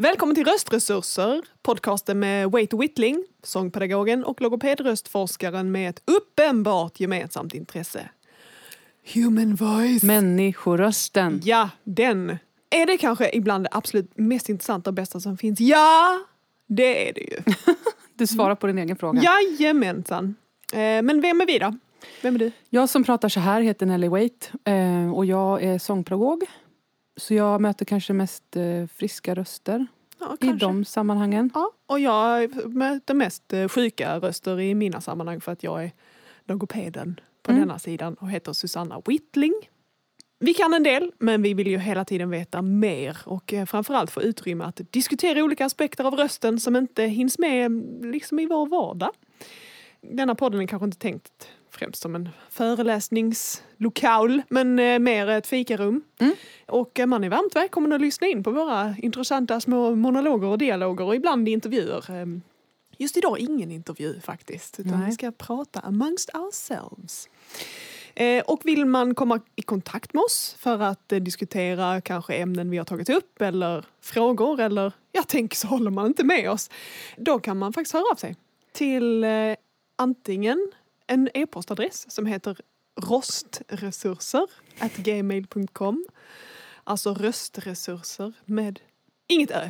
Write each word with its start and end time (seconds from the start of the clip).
Välkommen 0.00 0.34
till 0.34 0.44
Röstresurser, 0.44 1.42
podcasten 1.62 2.18
med 2.18 2.50
Wait 2.50 2.72
Whitling, 2.72 3.24
sångpedagogen 3.42 4.24
och 4.24 4.40
logopedröstforskaren 4.40 5.72
med 5.72 5.90
ett 5.90 6.02
uppenbart 6.04 7.00
gemensamt 7.00 7.54
intresse. 7.54 8.08
Human 9.14 9.54
voice. 9.54 10.02
Människorösten. 10.02 11.40
Ja, 11.44 11.70
den. 11.84 12.38
Är 12.70 12.86
det 12.86 12.96
kanske 12.96 13.30
ibland 13.32 13.64
det 13.64 13.68
absolut 13.72 14.18
mest 14.18 14.48
intressanta 14.48 14.90
och 14.90 14.94
bästa 14.94 15.20
som 15.20 15.38
finns? 15.38 15.60
Ja, 15.60 16.18
det 16.66 17.08
är 17.08 17.14
det 17.14 17.20
ju. 17.20 17.54
Du 18.14 18.26
svarar 18.26 18.54
på 18.54 18.66
din 18.66 18.78
egen 18.78 18.96
fråga. 18.96 19.22
Jajamensan. 19.22 20.34
Eh, 20.72 20.78
men 20.78 21.20
vem 21.20 21.40
är 21.40 21.46
vi 21.46 21.58
då? 21.58 21.76
Vem 22.22 22.34
är 22.34 22.38
du? 22.38 22.52
Jag 22.70 22.88
som 22.88 23.04
pratar 23.04 23.28
så 23.28 23.40
här 23.40 23.60
heter 23.60 23.86
Nelly 23.86 24.08
Waite 24.08 24.46
eh, 24.64 25.14
och 25.14 25.26
jag 25.26 25.62
är 25.62 25.78
sångpedagog. 25.78 26.44
Så 27.16 27.34
jag 27.34 27.60
möter 27.60 27.84
kanske 27.84 28.12
mest 28.12 28.56
eh, 28.56 28.86
friska 28.86 29.34
röster 29.34 29.86
Ja, 30.20 30.36
i 30.40 30.52
de 30.52 30.84
sammanhangen. 30.84 31.50
Ja, 31.54 31.70
och 31.86 32.00
jag 32.00 32.66
möter 32.74 33.14
mest 33.14 33.52
eh, 33.52 33.68
sjuka 33.68 34.18
röster 34.18 34.60
i 34.60 34.74
mina 34.74 35.00
sammanhang 35.00 35.40
för 35.40 35.52
att 35.52 35.62
jag 35.62 35.84
är 35.84 35.92
logopeden 36.44 37.20
på 37.42 37.50
Mm. 37.52 37.60
denna 37.62 37.78
sidan 37.78 38.14
och 38.14 38.30
heter 38.30 38.52
Susanna 38.52 39.02
Whitling. 39.06 39.54
Vi 40.38 40.54
kan 40.54 40.74
en 40.74 40.82
del, 40.82 41.12
men 41.18 41.42
vi 41.42 41.54
vill 41.54 41.66
ju 41.66 41.78
hela 41.78 42.04
tiden 42.04 42.30
veta 42.30 42.62
mer 42.62 43.18
och 43.24 43.52
eh, 43.52 43.66
framförallt 43.66 44.10
få 44.10 44.22
utrymme 44.22 44.64
att 44.64 44.80
diskutera 44.90 45.44
olika 45.44 45.64
aspekter 45.66 46.04
av 46.04 46.14
rösten 46.16 46.60
som 46.60 46.76
inte 46.76 47.02
hinns 47.04 47.38
med 47.38 47.66
mm, 47.66 48.12
liksom 48.12 48.38
i 48.38 48.46
vår 48.46 48.66
vardag. 48.66 49.10
Denna 50.00 50.34
podden 50.34 50.60
är 50.60 50.66
kanske 50.66 50.84
inte 50.84 50.98
tänkt 50.98 51.48
främst 51.70 52.02
som 52.02 52.14
en 52.14 52.28
föreläsningslokal, 52.50 54.42
men 54.48 54.78
eh, 54.78 54.98
mer 54.98 55.28
ett 55.28 55.46
fikarum. 55.46 56.02
Mm. 56.20 56.34
Och 56.66 57.00
eh, 57.00 57.06
man 57.06 57.24
är 57.24 57.28
varmt 57.28 57.56
välkommen 57.56 57.92
att 57.92 58.00
lyssna 58.00 58.26
in 58.26 58.42
på 58.42 58.50
våra 58.50 58.94
intressanta 58.98 59.60
små 59.60 59.94
monologer 59.94 60.48
och 60.48 60.58
dialoger 60.58 61.04
och 61.04 61.14
ibland 61.14 61.48
intervjuer. 61.48 62.10
Ehm, 62.10 62.42
Just 62.98 63.16
idag 63.16 63.38
ingen 63.38 63.70
intervju 63.70 64.20
faktiskt, 64.20 64.80
utan 64.80 64.98
Nej. 65.00 65.06
vi 65.06 65.12
ska 65.12 65.30
prata 65.32 65.80
amongst 65.80 66.30
ourselves. 66.34 67.28
Eh, 68.14 68.42
Och 68.46 68.60
vill 68.64 68.84
man 68.86 69.14
komma 69.14 69.40
i 69.56 69.62
kontakt 69.62 70.14
med 70.14 70.22
oss 70.22 70.56
för 70.58 70.78
att 70.82 71.08
diskutera 71.08 72.00
kanske 72.00 72.34
ämnen 72.34 72.70
vi 72.70 72.78
har 72.78 72.84
tagit 72.84 73.08
upp 73.08 73.42
eller 73.42 73.84
frågor 74.00 74.60
eller 74.60 74.92
jag 75.12 75.28
tänker 75.28 75.56
så 75.56 75.66
håller 75.68 75.90
man 75.90 76.06
inte 76.06 76.24
med 76.24 76.50
oss. 76.50 76.70
Då 77.16 77.38
kan 77.38 77.58
man 77.58 77.72
faktiskt 77.72 77.92
höra 77.94 78.04
av 78.12 78.16
sig 78.16 78.36
till 78.72 79.24
antingen 79.96 80.72
en 81.10 81.28
e-postadress 81.34 82.10
som 82.10 82.26
heter 82.26 82.56
rostresurser 83.00 84.46
gmail.com 84.96 86.06
Alltså 86.84 87.14
röstresurser 87.14 88.32
med 88.44 88.80
inget 89.26 89.50
ö. 89.50 89.68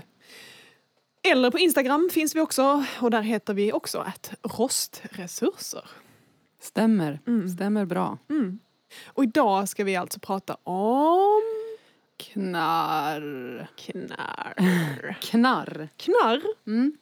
Eller 1.23 1.51
på 1.51 1.59
Instagram 1.59 2.11
finns 2.13 2.37
vi 2.37 2.41
också 2.41 2.85
och 3.01 3.11
där 3.11 3.23
heter 3.23 3.55
vi 3.55 3.73
också 3.73 3.99
att 3.99 4.33
rostresurser. 4.43 5.85
Stämmer. 6.61 7.21
Mm. 7.27 7.49
Stämmer 7.49 7.85
bra. 7.85 8.19
Mm. 8.31 8.59
Och 9.07 9.25
idag 9.25 9.69
ska 9.69 9.85
vi 9.85 9.97
alltså 9.97 10.21
prata 10.21 10.55
om 10.65 11.43
Knarr. 12.17 13.69
knarr. 13.77 15.17
Knarr. 15.21 15.89
Knarr? 15.97 16.43
Mm. 16.67 16.97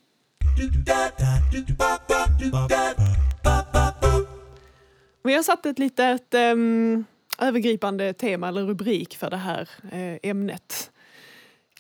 Vi 5.23 5.35
har 5.35 5.43
satt 5.43 5.67
ett 5.67 5.79
litet 5.79 6.35
ehm, 6.35 7.05
övergripande 7.39 8.13
tema 8.13 8.49
eller 8.49 8.63
rubrik 8.65 9.17
för 9.17 9.31
det 9.31 9.37
här 9.37 9.69
eh, 9.93 10.31
ämnet. 10.31 10.91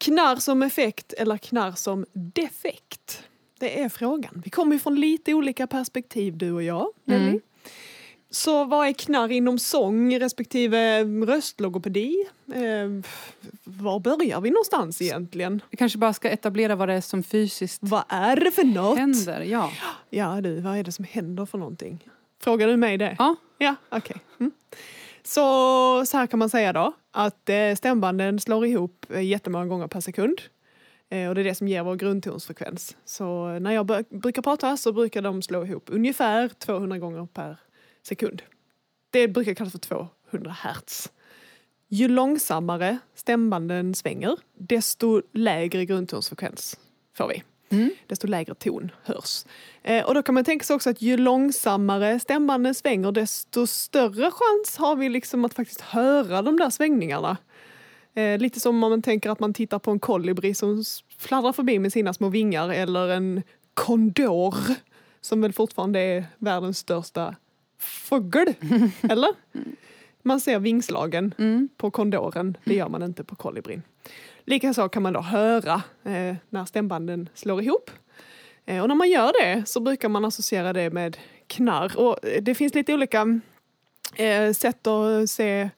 Knarr 0.00 0.36
som 0.36 0.62
effekt 0.62 1.12
eller 1.12 1.38
knarr 1.38 1.72
som 1.72 2.06
defekt? 2.12 3.22
Det 3.58 3.80
är 3.80 3.88
frågan. 3.88 4.42
Vi 4.44 4.50
kommer 4.50 4.78
från 4.78 5.00
lite 5.00 5.34
olika 5.34 5.66
perspektiv 5.66 6.36
du 6.36 6.52
och 6.52 6.62
jag, 6.62 6.88
Nelly. 7.04 7.28
Mm. 7.28 7.40
Så 8.30 8.64
vad 8.64 8.88
är 8.88 8.92
knarr 8.92 9.32
inom 9.32 9.58
sång 9.58 10.18
respektive 10.20 11.04
röstlogopedi? 11.04 12.24
Eh, 12.54 13.10
var 13.64 14.00
börjar 14.00 14.40
vi 14.40 14.50
någonstans 14.50 15.02
egentligen? 15.02 15.62
Vi 15.70 15.76
kanske 15.76 15.98
bara 15.98 16.12
ska 16.12 16.28
etablera 16.30 16.76
vad 16.76 16.88
det 16.88 16.94
är 16.94 17.00
som 17.00 17.22
fysiskt 17.22 17.78
Vad 17.82 18.04
är 18.08 18.36
det 18.36 18.50
för 18.50 18.64
något? 18.64 18.98
händer. 18.98 19.40
Ja. 19.40 19.72
Ja 20.10 20.40
du, 20.40 20.60
vad 20.60 20.78
är 20.78 20.84
det 20.84 20.92
som 20.92 21.04
händer 21.04 21.46
för 21.46 21.58
någonting? 21.58 22.08
Frågar 22.40 22.66
du 22.66 22.76
mig 22.76 22.98
det? 22.98 23.16
ja. 23.18 23.36
Ja, 23.58 23.74
okej. 23.88 24.16
Mm. 24.40 24.52
Så, 25.22 25.40
så 26.06 26.16
här 26.16 26.26
kan 26.26 26.38
man 26.38 26.50
säga 26.50 26.72
då, 26.72 26.92
att 27.10 27.48
eh, 27.48 27.74
stämbanden 27.74 28.40
slår 28.40 28.66
ihop 28.66 29.06
eh, 29.10 29.20
jättemånga 29.20 29.66
gånger 29.66 29.86
per 29.86 30.00
sekund. 30.00 30.40
Eh, 31.10 31.28
och 31.28 31.34
det 31.34 31.40
är 31.40 31.44
det 31.44 31.54
som 31.54 31.68
ger 31.68 31.82
vår 31.82 31.96
grundtonsfrekvens. 31.96 32.96
Så 33.04 33.58
när 33.58 33.72
jag 33.72 33.86
brukar 34.10 34.42
prata 34.42 34.76
så 34.76 34.92
brukar 34.92 35.22
de 35.22 35.42
slå 35.42 35.64
ihop 35.64 35.88
ungefär 35.92 36.48
200 36.48 36.98
gånger 36.98 37.26
per 37.26 37.56
sekund. 38.02 38.42
Det 39.10 39.28
brukar 39.28 39.54
kallas 39.54 39.72
för 39.72 39.78
200 39.78 40.50
hertz. 40.50 41.12
Ju 41.88 42.08
långsammare 42.08 42.98
stämbanden 43.14 43.94
svänger, 43.94 44.36
desto 44.58 45.22
lägre 45.32 45.84
grundtonsfrekvens 45.84 46.80
får 47.16 47.28
vi 47.28 47.42
Mm. 47.70 47.90
desto 48.06 48.26
lägre 48.26 48.54
ton 48.54 48.90
hörs. 49.02 49.44
Eh, 49.82 50.04
och 50.06 50.14
då 50.14 50.22
kan 50.22 50.34
man 50.34 50.44
tänka 50.44 50.64
sig 50.64 50.76
också 50.76 50.90
att 50.90 51.02
ju 51.02 51.16
långsammare 51.16 52.20
stämbanden 52.20 52.74
svänger 52.74 53.12
desto 53.12 53.66
större 53.66 54.30
chans 54.30 54.76
har 54.76 54.96
vi 54.96 55.08
liksom 55.08 55.44
att 55.44 55.54
faktiskt 55.54 55.80
höra 55.80 56.42
de 56.42 56.56
där 56.56 56.70
svängningarna. 56.70 57.36
Eh, 58.14 58.38
lite 58.38 58.60
som 58.60 58.84
om 58.84 58.90
man 58.90 59.02
tänker 59.02 59.30
att 59.30 59.40
man 59.40 59.54
tittar 59.54 59.78
på 59.78 59.90
en 59.90 59.98
kolibri 60.00 60.54
som 60.54 60.84
fladdrar 61.18 61.52
förbi 61.52 61.78
med 61.78 61.92
sina 61.92 62.14
små 62.14 62.28
vingar 62.28 62.68
eller 62.68 63.08
en 63.08 63.42
kondor 63.74 64.54
som 65.20 65.40
väl 65.40 65.52
fortfarande 65.52 66.00
är 66.00 66.24
världens 66.38 66.78
största 66.78 67.36
fågel. 67.78 68.54
eller? 69.02 69.28
Man 70.22 70.40
ser 70.40 70.58
vingslagen 70.58 71.34
Mm. 71.38 71.68
på 71.76 71.90
kondoren, 71.90 72.56
det 72.64 72.74
gör 72.74 72.88
man 72.88 73.02
inte 73.02 73.24
på 73.24 73.34
kolibrin. 73.36 73.82
Likaså 74.48 74.88
kan 74.88 75.02
man 75.02 75.12
då 75.12 75.20
höra 75.20 75.82
eh, 76.04 76.36
när 76.50 76.64
stämbanden 76.64 77.28
slår 77.34 77.62
ihop. 77.62 77.90
Eh, 78.66 78.82
och 78.82 78.88
när 78.88 78.94
man 78.94 79.10
gör 79.10 79.32
det 79.42 79.68
så 79.68 79.80
brukar 79.80 80.08
man 80.08 80.24
associera 80.24 80.72
det 80.72 80.90
med 80.90 81.16
knarr. 81.46 81.98
Och 81.98 82.24
eh, 82.24 82.42
det 82.42 82.54
finns 82.54 82.74
lite 82.74 82.94
olika 82.94 83.40
eh, 84.14 84.52
sätt 84.52 84.86
att 84.86 85.30
se 85.30 85.70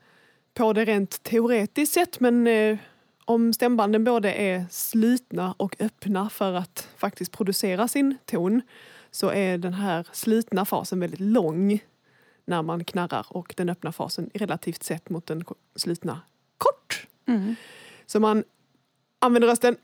på 0.55 0.73
det 0.73 0.85
rent 0.85 1.23
teoretiskt 1.23 1.95
sett 1.95 2.21
men 2.21 2.47
eh, 2.47 2.79
om 3.25 3.53
stämbanden 3.53 4.05
både 4.05 4.33
är 4.33 4.65
slutna 4.71 5.55
och 5.57 5.77
öppna 5.79 6.31
för 6.31 6.55
att 6.55 6.89
faktiskt 6.97 7.33
producera 7.33 7.89
sin 7.89 8.17
ton 8.25 8.63
så 9.11 9.31
är 9.31 9.59
den 9.59 9.75
här 9.75 10.07
slutna 10.13 10.65
fasen 10.65 11.01
väldigt 11.01 11.21
lång 11.21 11.81
när 12.45 12.63
man 12.63 12.85
knarrar 12.85 13.27
och 13.29 13.55
den 13.57 13.69
öppna 13.69 13.93
fasen 13.93 14.31
relativt 14.35 14.83
sett 14.83 15.11
mot 15.11 15.27
den 15.27 15.45
slutna 15.77 16.21
kort. 16.59 17.07
Mm. 17.27 17.55
Så 18.07 18.21
man 18.21 18.45
använder 19.21 19.49
rösten 19.49 19.77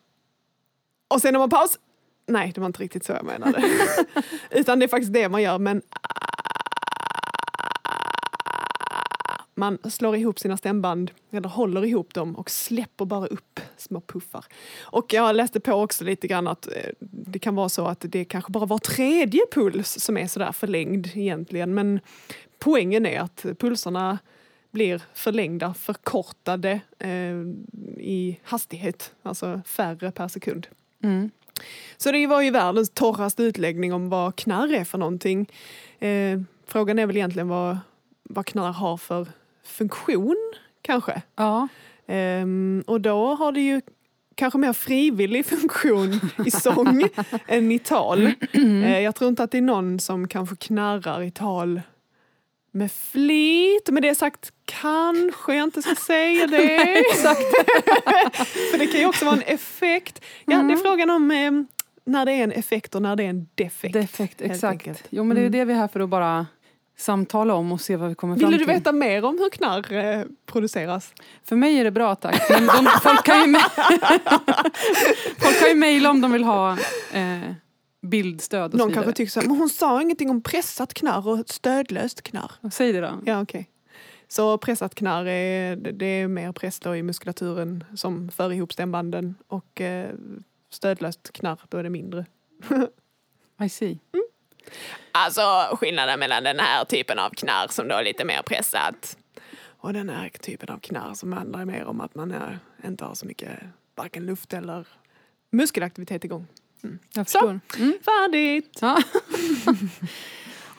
och 1.08 1.20
sen 1.20 1.34
har 1.34 1.40
man 1.40 1.50
paus. 1.50 1.78
Nej, 2.26 2.52
det 2.54 2.60
var 2.60 2.66
inte 2.66 2.82
riktigt 2.82 3.04
så 3.04 3.12
jag 3.12 3.24
menade. 3.24 3.62
Utan 4.50 4.78
det 4.78 4.86
är 4.86 4.88
faktiskt 4.88 5.12
det 5.12 5.28
man 5.28 5.42
gör. 5.42 5.58
Men 5.58 5.82
man 9.54 9.78
slår 9.90 10.16
ihop 10.16 10.38
sina 10.38 10.56
stämband, 10.56 11.10
eller 11.30 11.48
håller 11.48 11.84
ihop 11.84 12.14
dem 12.14 12.36
och 12.36 12.50
släpper 12.50 13.04
bara 13.04 13.26
upp 13.26 13.60
små 13.76 14.00
puffar. 14.00 14.44
Och 14.82 15.12
jag 15.12 15.36
läste 15.36 15.60
på 15.60 15.72
också 15.72 16.04
lite 16.04 16.26
grann 16.26 16.48
att 16.48 16.66
eh, 16.66 16.90
det 16.98 17.38
kan 17.38 17.54
vara 17.54 17.68
så 17.68 17.86
att 17.86 18.00
det 18.00 18.24
kanske 18.24 18.52
bara 18.52 18.66
var 18.66 18.78
tredje 18.78 19.40
puls 19.52 20.00
som 20.00 20.16
är 20.16 20.26
sådär 20.26 20.52
förlängd 20.52 21.10
egentligen. 21.14 21.74
Men 21.74 22.00
poängen 22.58 23.06
är 23.06 23.20
att 23.20 23.46
pulserna 23.58 24.18
blir 24.76 25.02
förlängda, 25.14 25.74
förkortade 25.74 26.80
eh, 26.98 27.36
i 27.98 28.40
hastighet, 28.44 29.14
alltså 29.22 29.60
färre 29.66 30.10
per 30.10 30.28
sekund. 30.28 30.66
Mm. 31.02 31.30
Så 31.96 32.12
det 32.12 32.26
var 32.26 32.42
ju 32.42 32.50
världens 32.50 32.90
torraste 32.90 33.42
utläggning 33.42 33.92
om 33.92 34.08
vad 34.08 34.36
knarr 34.36 34.72
är 34.72 34.84
för 34.84 34.98
någonting. 34.98 35.46
Eh, 35.98 36.40
frågan 36.66 36.98
är 36.98 37.06
väl 37.06 37.16
egentligen 37.16 37.48
vad, 37.48 37.78
vad 38.22 38.46
knarr 38.46 38.72
har 38.72 38.96
för 38.96 39.26
funktion, 39.64 40.52
kanske. 40.82 41.22
Ja. 41.36 41.68
Ehm, 42.06 42.84
och 42.86 43.00
då 43.00 43.34
har 43.34 43.52
det 43.52 43.60
ju 43.60 43.80
kanske 44.34 44.58
mer 44.58 44.72
frivillig 44.72 45.46
funktion 45.60 46.20
i 46.46 46.50
sång 46.50 47.08
än 47.46 47.72
i 47.72 47.78
tal. 47.78 48.32
Eh, 48.52 49.00
jag 49.00 49.14
tror 49.14 49.28
inte 49.28 49.42
att 49.42 49.50
det 49.50 49.58
är 49.58 49.62
någon 49.62 49.98
som 49.98 50.28
kanske 50.28 50.56
knarrar 50.56 51.22
i 51.22 51.30
tal 51.30 51.80
med 52.76 52.92
flit. 52.92 53.88
Med 53.90 54.02
det 54.02 54.14
sagt 54.14 54.52
kanske 54.64 55.54
jag 55.54 55.64
inte 55.64 55.82
ska 55.82 55.94
säga 55.94 56.46
det. 56.46 56.98
Exakt. 56.98 57.40
För 58.70 58.78
det 58.78 58.86
kan 58.86 59.00
ju 59.00 59.06
också 59.06 59.24
vara 59.24 59.36
en 59.36 59.42
effekt. 59.42 60.24
Ja, 60.44 60.56
Det 60.62 60.72
är 60.72 60.76
frågan 60.76 61.10
om 61.10 61.30
eh, 61.30 61.50
när 62.04 62.26
det 62.26 62.32
är 62.32 62.44
en 62.44 62.52
effekt 62.52 62.94
och 62.94 63.02
när 63.02 63.16
det 63.16 63.22
är 63.24 63.28
en 63.30 63.46
defekt. 63.54 63.92
Defekt, 63.94 64.40
exakt. 64.40 64.64
enkelt. 64.64 65.04
Jo 65.10 65.24
men 65.24 65.34
det 65.34 65.40
är 65.40 65.46
Mm. 65.46 65.52
det 65.58 65.64
vi 65.64 65.72
är 65.72 65.76
här 65.76 65.88
för 65.88 66.00
att 66.00 66.08
bara 66.08 66.46
samtala 66.98 67.54
om 67.54 67.72
och 67.72 67.80
se 67.80 67.96
vad 67.96 68.08
vi 68.08 68.14
kommer 68.14 68.36
fram 68.36 68.50
Vill 68.50 68.58
till. 68.58 68.66
du 68.68 68.72
veta 68.74 68.92
mer 68.92 69.24
om 69.24 69.38
hur 69.38 69.50
knarr 69.50 69.92
eh, 69.92 70.22
produceras? 70.46 71.12
För 71.44 71.56
mig 71.56 71.78
är 71.80 71.84
det 71.84 71.90
bra 71.90 72.14
tack. 72.14 72.50
Men 72.50 72.66
de, 72.66 72.86
folk 73.02 73.22
kan 73.24 73.40
ju 73.52 73.58
folk 75.38 75.58
kan 75.60 75.68
ju 75.68 75.74
mejla 75.74 76.10
om 76.10 76.20
de 76.20 76.32
vill 76.32 76.44
ha 76.44 76.72
eh, 77.12 77.38
bildstöd 78.02 78.72
och 78.72 78.78
Någon 78.78 78.80
så 78.80 78.88
vidare. 78.88 79.04
kanske 79.04 79.16
tycker 79.16 79.30
så 79.30 79.40
här, 79.40 79.48
men 79.48 79.56
hon 79.56 79.68
sa 79.68 80.02
ingenting 80.02 80.30
om 80.30 80.42
pressat 80.42 80.94
knarr 80.94 81.28
och 81.28 81.48
stödlöst 81.48 82.22
knarr. 82.22 82.52
Säg 82.72 82.92
det 82.92 83.00
då. 83.00 83.20
Ja, 83.24 83.42
okej. 83.42 83.70
Så 84.28 84.58
pressat 84.58 84.94
knarr 84.94 85.26
är, 85.26 85.76
det 85.76 86.06
är 86.06 86.28
mer 86.28 86.52
press 86.52 86.80
då 86.80 86.96
i 86.96 87.02
muskulaturen 87.02 87.84
som 87.94 88.28
för 88.30 88.52
ihop 88.52 88.72
stämbanden 88.72 89.34
och 89.48 89.80
eh, 89.80 90.10
stödlöst 90.70 91.32
knarr 91.32 91.60
då 91.68 91.78
är 91.78 91.82
det 91.82 91.90
mindre. 91.90 92.26
I 93.64 93.68
see. 93.68 93.98
Alltså 95.12 95.40
skillnaden 95.76 96.18
mellan 96.18 96.44
den 96.44 96.58
här 96.58 96.84
typen 96.84 97.18
av 97.18 97.30
knarr 97.30 97.68
som 97.70 97.88
då 97.88 97.94
är 97.94 98.04
lite 98.04 98.24
mer 98.24 98.42
pressat 98.42 99.16
och 99.86 99.92
den 99.92 100.08
här 100.08 100.28
typen 100.28 100.68
av 100.68 100.78
knarr 100.78 101.14
som 101.14 101.32
handlar 101.32 101.64
mer 101.64 101.84
om 101.84 102.00
att 102.00 102.14
man 102.14 102.30
är, 102.30 102.58
inte 102.86 103.04
har 103.04 103.14
så 103.14 103.26
mycket 103.26 103.50
varken 103.94 104.26
luft 104.26 104.52
eller 104.52 104.86
muskelaktivitet 105.50 106.24
igång. 106.24 106.46
Jag 106.80 106.94
Så. 107.14 107.24
förstår. 107.38 107.60
Mm. 107.78 107.92
Färdigt! 108.04 108.78
Ja. 108.80 108.98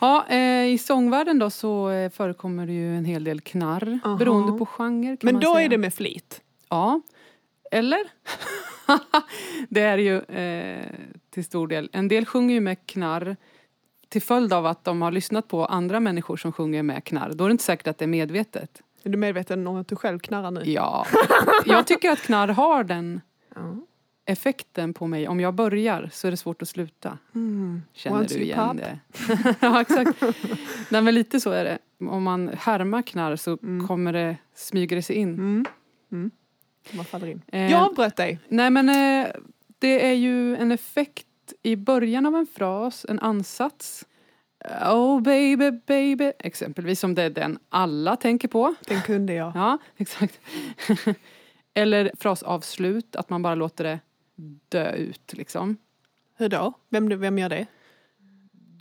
ja, 0.00 0.26
eh, 0.28 0.66
I 0.66 0.78
sångvärlden 0.78 1.38
då 1.38 1.50
så 1.50 1.90
eh, 1.90 2.10
förekommer 2.10 2.66
det 2.66 2.72
ju 2.72 2.96
en 2.96 3.04
hel 3.04 3.24
del 3.24 3.40
knarr 3.40 3.98
Aha. 4.04 4.16
beroende 4.16 4.58
på 4.58 4.66
genre. 4.66 5.16
Men 5.22 5.34
då 5.40 5.54
säga. 5.54 5.64
är 5.64 5.68
det 5.68 5.78
med 5.78 5.94
flit. 5.94 6.40
Ja. 6.68 7.00
Eller? 7.70 8.00
det 9.68 9.80
är 9.80 9.98
ju 9.98 10.20
eh, 10.20 10.90
till 11.30 11.44
stor 11.44 11.68
del. 11.68 11.88
En 11.92 12.08
del 12.08 12.26
sjunger 12.26 12.54
ju 12.54 12.60
med 12.60 12.86
knarr 12.86 13.36
till 14.08 14.22
följd 14.22 14.52
av 14.52 14.66
att 14.66 14.84
de 14.84 15.02
har 15.02 15.12
lyssnat 15.12 15.48
på 15.48 15.66
andra 15.66 16.00
människor 16.00 16.36
som 16.36 16.52
sjunger 16.52 16.82
med 16.82 17.04
knarr. 17.04 17.32
Då 17.34 17.44
är 17.44 17.48
det 17.48 17.52
inte 17.52 17.64
säkert 17.64 17.86
att 17.86 17.98
det 17.98 18.04
är 18.04 18.06
medvetet. 18.06 18.82
Är 19.02 19.10
du 19.10 19.18
medveten 19.18 19.66
om 19.66 19.76
att 19.76 19.88
du 19.88 19.96
själv 19.96 20.18
knarrar 20.18 20.50
nu? 20.50 20.62
Ja. 20.64 21.06
Jag 21.66 21.86
tycker 21.86 22.10
att 22.10 22.18
knarr 22.22 22.48
har 22.48 22.84
den 22.84 23.20
Ja. 23.54 23.76
Effekten 24.28 24.94
på 24.94 25.06
mig. 25.06 25.28
Om 25.28 25.40
jag 25.40 25.54
börjar 25.54 26.10
så 26.12 26.26
är 26.26 26.30
det 26.30 26.36
svårt 26.36 26.62
att 26.62 26.68
sluta. 26.68 27.18
Mm. 27.34 27.82
Känner 27.92 28.16
Once 28.20 28.34
du 28.34 28.40
igen 28.44 28.76
det? 28.76 28.98
ja, 29.60 29.80
exakt. 29.80 30.22
Nej, 30.90 31.02
men 31.02 31.14
lite 31.14 31.40
så 31.40 31.50
är 31.50 31.64
det. 31.64 31.78
Om 32.08 32.22
man 32.22 32.48
härmar 32.58 33.02
knarr 33.02 33.36
så 33.36 33.58
Mm. 33.62 33.86
kommer 33.88 34.12
det, 34.12 34.36
smyger 34.54 34.96
det 34.96 35.02
sig 35.02 35.16
in. 35.16 35.28
Mm. 35.34 35.64
Mm. 36.12 36.30
Man 36.92 37.04
faller 37.04 37.26
in. 37.26 37.42
Eh, 37.52 37.70
Jag 37.72 37.82
avbröt 37.82 38.16
dig. 38.16 38.38
Nej 38.48 38.70
men 38.70 38.88
eh, 38.88 39.30
det 39.78 40.06
är 40.06 40.12
ju 40.14 40.56
en 40.56 40.72
effekt 40.72 41.26
i 41.62 41.76
början 41.76 42.26
av 42.26 42.34
en 42.36 42.46
fras, 42.46 43.06
en 43.08 43.18
ansats. 43.18 44.04
Oh 44.92 45.20
baby 45.22 45.70
baby, 45.70 46.32
exempelvis 46.38 47.04
om 47.04 47.14
det 47.14 47.22
är 47.22 47.30
den 47.30 47.58
alla 47.68 48.16
tänker 48.16 48.48
på. 48.48 48.74
Den 48.86 49.00
kunde 49.02 49.32
jag. 49.34 49.52
Ja, 49.54 49.78
exakt. 49.96 50.40
Eller 51.74 52.10
frasavslut, 52.20 53.16
att 53.16 53.30
man 53.30 53.42
bara 53.42 53.54
låter 53.54 53.84
det 53.84 54.00
dö 54.68 54.92
ut 54.92 55.32
liksom. 55.32 55.76
Hur 56.36 56.48
då? 56.48 56.72
Vem, 56.88 57.20
vem 57.20 57.38
gör 57.38 57.48
det? 57.48 57.66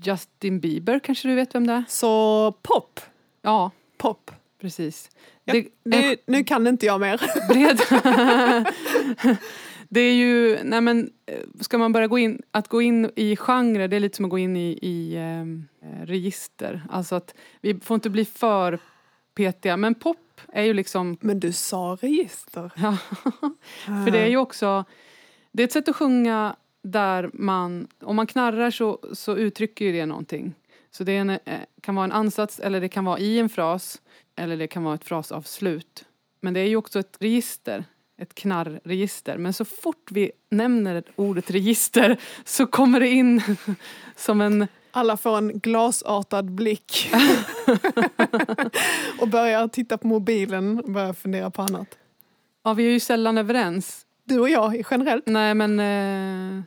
Justin 0.03 0.59
Bieber 0.59 0.99
kanske 0.99 1.27
du 1.27 1.35
vet 1.35 1.55
vem 1.55 1.67
det 1.67 1.73
är? 1.73 1.83
Så 1.87 2.51
pop. 2.61 2.99
Ja, 3.41 3.71
Pop. 3.97 4.31
precis. 4.61 5.09
Ja, 5.43 5.53
Det, 5.53 5.67
Nu, 5.83 6.15
nu 6.25 6.43
kan 6.43 6.67
inte 6.67 6.85
jag 6.85 7.01
mer. 7.01 7.21
bred. 7.49 7.79
det 9.89 10.01
är 10.01 10.13
ju, 10.13 10.59
nej 10.63 10.81
men 10.81 11.11
eh, 11.25 11.39
ska 11.61 11.77
man 11.77 11.93
börja 11.93 12.07
gå 12.07 12.17
in, 12.17 12.41
att 12.51 12.67
gå 12.67 12.81
in 12.81 13.11
i 13.15 13.35
genre 13.35 13.87
det 13.87 13.95
är 13.95 13.99
lite 13.99 14.15
som 14.15 14.25
att 14.25 14.31
gå 14.31 14.37
in 14.37 14.57
i, 14.57 14.79
i 14.81 15.15
ehm, 15.17 15.67
eh, 15.81 16.05
register. 16.05 16.81
Alltså 16.89 17.15
att 17.15 17.33
vi 17.61 17.79
får 17.79 17.95
inte 17.95 18.09
bli 18.09 18.25
för 18.25 18.79
petiga. 19.35 19.77
Men 19.77 19.95
pop 19.95 20.41
är 20.53 20.63
ju 20.63 20.73
liksom, 20.73 21.17
Men 21.21 21.39
du 21.39 21.51
sa 21.51 21.97
register. 22.01 22.71
ja, 22.75 22.97
för 24.05 24.11
det 24.11 24.19
är 24.19 24.27
ju 24.27 24.37
också, 24.37 24.85
det 25.57 25.63
är 25.63 25.65
ett 25.65 25.71
sätt 25.71 25.89
att 25.89 25.95
sjunga 25.95 26.55
där 26.83 27.29
man, 27.33 27.87
om 28.01 28.15
man 28.15 28.27
knarrar 28.27 28.71
så, 28.71 28.99
så 29.13 29.35
uttrycker 29.35 29.85
ju 29.85 29.91
det 29.91 30.05
någonting. 30.05 30.53
Så 30.91 31.03
det 31.03 31.17
en, 31.17 31.29
eh, 31.29 31.37
kan 31.81 31.95
vara 31.95 32.03
en 32.03 32.11
ansats 32.11 32.59
eller 32.59 32.81
det 32.81 32.89
kan 32.89 33.05
vara 33.05 33.19
i 33.19 33.39
en 33.39 33.49
fras 33.49 34.01
eller 34.35 34.57
det 34.57 34.67
kan 34.67 34.83
vara 34.83 34.95
ett 34.95 35.03
frasavslut. 35.03 36.05
Men 36.41 36.53
det 36.53 36.59
är 36.59 36.67
ju 36.67 36.75
också 36.75 36.99
ett 36.99 37.17
register, 37.19 37.85
ett 38.21 38.35
knarrregister. 38.35 39.37
Men 39.37 39.53
så 39.53 39.65
fort 39.65 40.11
vi 40.11 40.31
nämner 40.49 41.03
ordet 41.15 41.51
register 41.51 42.17
så 42.45 42.67
kommer 42.67 42.99
det 42.99 43.09
in 43.09 43.41
som 44.15 44.41
en... 44.41 44.67
Alla 44.91 45.17
får 45.17 45.37
en 45.37 45.59
glasartad 45.59 46.51
blick. 46.51 47.11
och 49.19 49.27
börjar 49.27 49.67
titta 49.67 49.97
på 49.97 50.07
mobilen 50.07 50.79
och 50.79 50.91
börjar 50.91 51.13
fundera 51.13 51.51
på 51.51 51.61
annat. 51.61 51.97
Ja, 52.63 52.73
vi 52.73 52.87
är 52.87 52.91
ju 52.91 52.99
sällan 52.99 53.37
överens. 53.37 54.06
Du 54.27 54.39
och 54.39 54.49
jag 54.49 54.83
generellt. 54.91 55.23
Nej, 55.27 55.53
men 55.55 55.79
eh, 55.79 56.63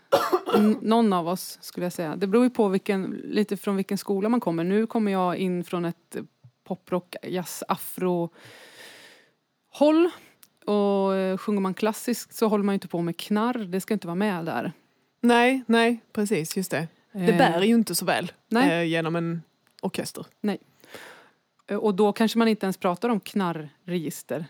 någon 0.80 1.12
av 1.12 1.28
oss 1.28 1.58
skulle 1.60 1.86
jag 1.86 1.92
säga. 1.92 2.16
Det 2.16 2.26
beror 2.26 2.44
ju 2.44 2.50
på 2.50 2.68
vilken, 2.68 3.20
lite 3.24 3.56
från 3.56 3.76
vilken 3.76 3.98
skola 3.98 4.28
man 4.28 4.40
kommer. 4.40 4.64
Nu 4.64 4.86
kommer 4.86 5.12
jag 5.12 5.36
in 5.36 5.64
från 5.64 5.84
ett 5.84 6.16
poprock, 6.64 7.14
jazz, 7.22 7.64
afro 7.68 8.30
håll. 9.72 10.10
Och 10.64 11.14
eh, 11.14 11.36
sjunger 11.38 11.60
man 11.60 11.74
klassiskt 11.74 12.34
så 12.34 12.48
håller 12.48 12.64
man 12.64 12.72
ju 12.72 12.76
inte 12.76 12.88
på 12.88 13.00
med 13.02 13.16
knarr. 13.16 13.58
Det 13.58 13.80
ska 13.80 13.94
inte 13.94 14.06
vara 14.06 14.14
med 14.14 14.44
där. 14.44 14.72
Nej, 15.20 15.62
nej, 15.66 16.00
precis, 16.12 16.56
just 16.56 16.70
det. 16.70 16.88
Det 17.12 17.18
Eh, 17.32 17.38
bär 17.38 17.62
ju 17.62 17.74
inte 17.74 17.94
så 17.94 18.04
väl 18.04 18.32
Nej. 18.48 18.70
eh, 18.80 18.84
genom 18.88 19.16
en 19.16 19.42
orkester. 19.82 20.26
Eh, 21.66 21.76
Och 21.76 21.94
då 21.94 22.12
kanske 22.12 22.38
man 22.38 22.48
inte 22.48 22.66
ens 22.66 22.76
pratar 22.76 23.08
om 23.08 23.20
knarrregister. 23.20 24.46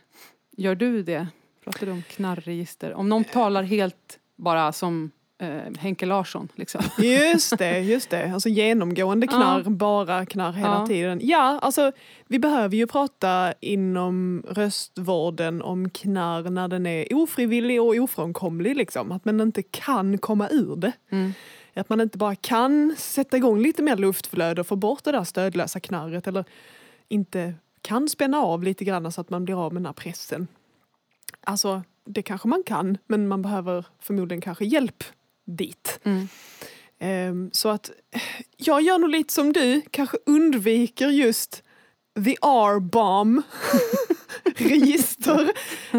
Gör 0.57 0.75
du 0.75 1.03
det? 1.03 1.27
Pratar 1.73 1.87
du 1.87 1.93
om 1.93 2.03
knarrregister? 2.11 2.95
Om 2.95 3.09
någon 3.09 3.25
talar 3.25 3.63
helt 3.63 4.19
bara 4.37 4.73
som 4.73 5.11
eh, 5.39 5.49
Henke 5.79 6.07
Larsson 6.07 6.49
liksom. 6.55 6.81
Just 6.99 7.59
det, 7.59 7.79
just 7.81 8.11
det. 8.11 8.33
Alltså 8.33 8.49
genomgående 8.49 9.27
knarr, 9.27 9.63
Ja. 9.65 9.71
bara 9.71 10.27
knarr 10.27 10.53
hela 10.53 10.69
Ja. 10.81 10.87
tiden. 10.87 11.21
Ja, 11.23 11.59
alltså 11.63 11.93
vi 12.29 12.39
behöver 12.39 12.77
ju 12.77 12.87
prata 12.87 13.53
inom 13.61 14.43
röstvården 14.49 15.63
om 15.63 15.91
knarr 15.91 16.51
när 16.51 16.69
den 16.69 16.87
är 16.87 17.15
ofrivillig 17.15 17.81
och 17.83 17.95
ofrånkomlig. 17.95 18.77
Liksom. 18.77 19.13
Att 19.13 19.25
man 19.25 19.41
inte 19.41 19.63
kan 19.63 20.19
komma 20.19 20.49
ur 20.49 20.77
det. 20.77 20.93
Mm. 21.11 21.33
Att 21.75 21.89
man 21.89 22.01
inte 22.01 22.19
bara 22.19 22.35
kan 22.35 22.95
sätta 22.99 23.37
igång 23.37 23.63
lite 23.63 23.83
mer 23.83 23.97
luftflöde 23.97 24.61
och 24.61 24.67
få 24.67 24.77
bort 24.77 25.05
det 25.05 25.13
där 25.13 25.25
stödlösa 25.25 25.81
knarret. 25.81 26.27
Eller 26.27 26.45
inte 27.09 27.55
kan 27.83 28.09
spänna 28.09 28.39
av 28.39 28.63
lite 28.63 28.85
grann 28.85 29.13
så 29.13 29.21
att 29.21 29.31
man 29.31 29.45
blir 29.45 29.67
av 29.67 29.73
med 29.73 29.81
den 29.83 29.87
här 29.87 29.93
pressen. 29.93 30.47
Alltså, 31.41 31.83
det 32.05 32.23
kanske 32.23 32.49
man 32.49 32.63
kan, 32.63 32.99
men 33.07 33.29
man 33.29 33.43
behöver 33.43 33.87
förmodligen 33.99 34.41
kanske 34.41 34.65
hjälp 34.65 35.05
dit. 35.47 36.01
Mm. 36.05 36.29
Ehm, 36.99 37.51
så 37.53 37.69
att 37.69 37.91
eh, 38.11 38.21
jag 38.57 38.83
gör 38.83 38.99
nog 38.99 39.11
lite 39.11 39.33
som 39.33 39.53
du, 39.53 39.83
kanske 39.91 40.17
undviker 40.27 41.09
just 41.09 41.63
the 42.25 42.37
R-bomb 42.43 43.43
register 44.57 45.53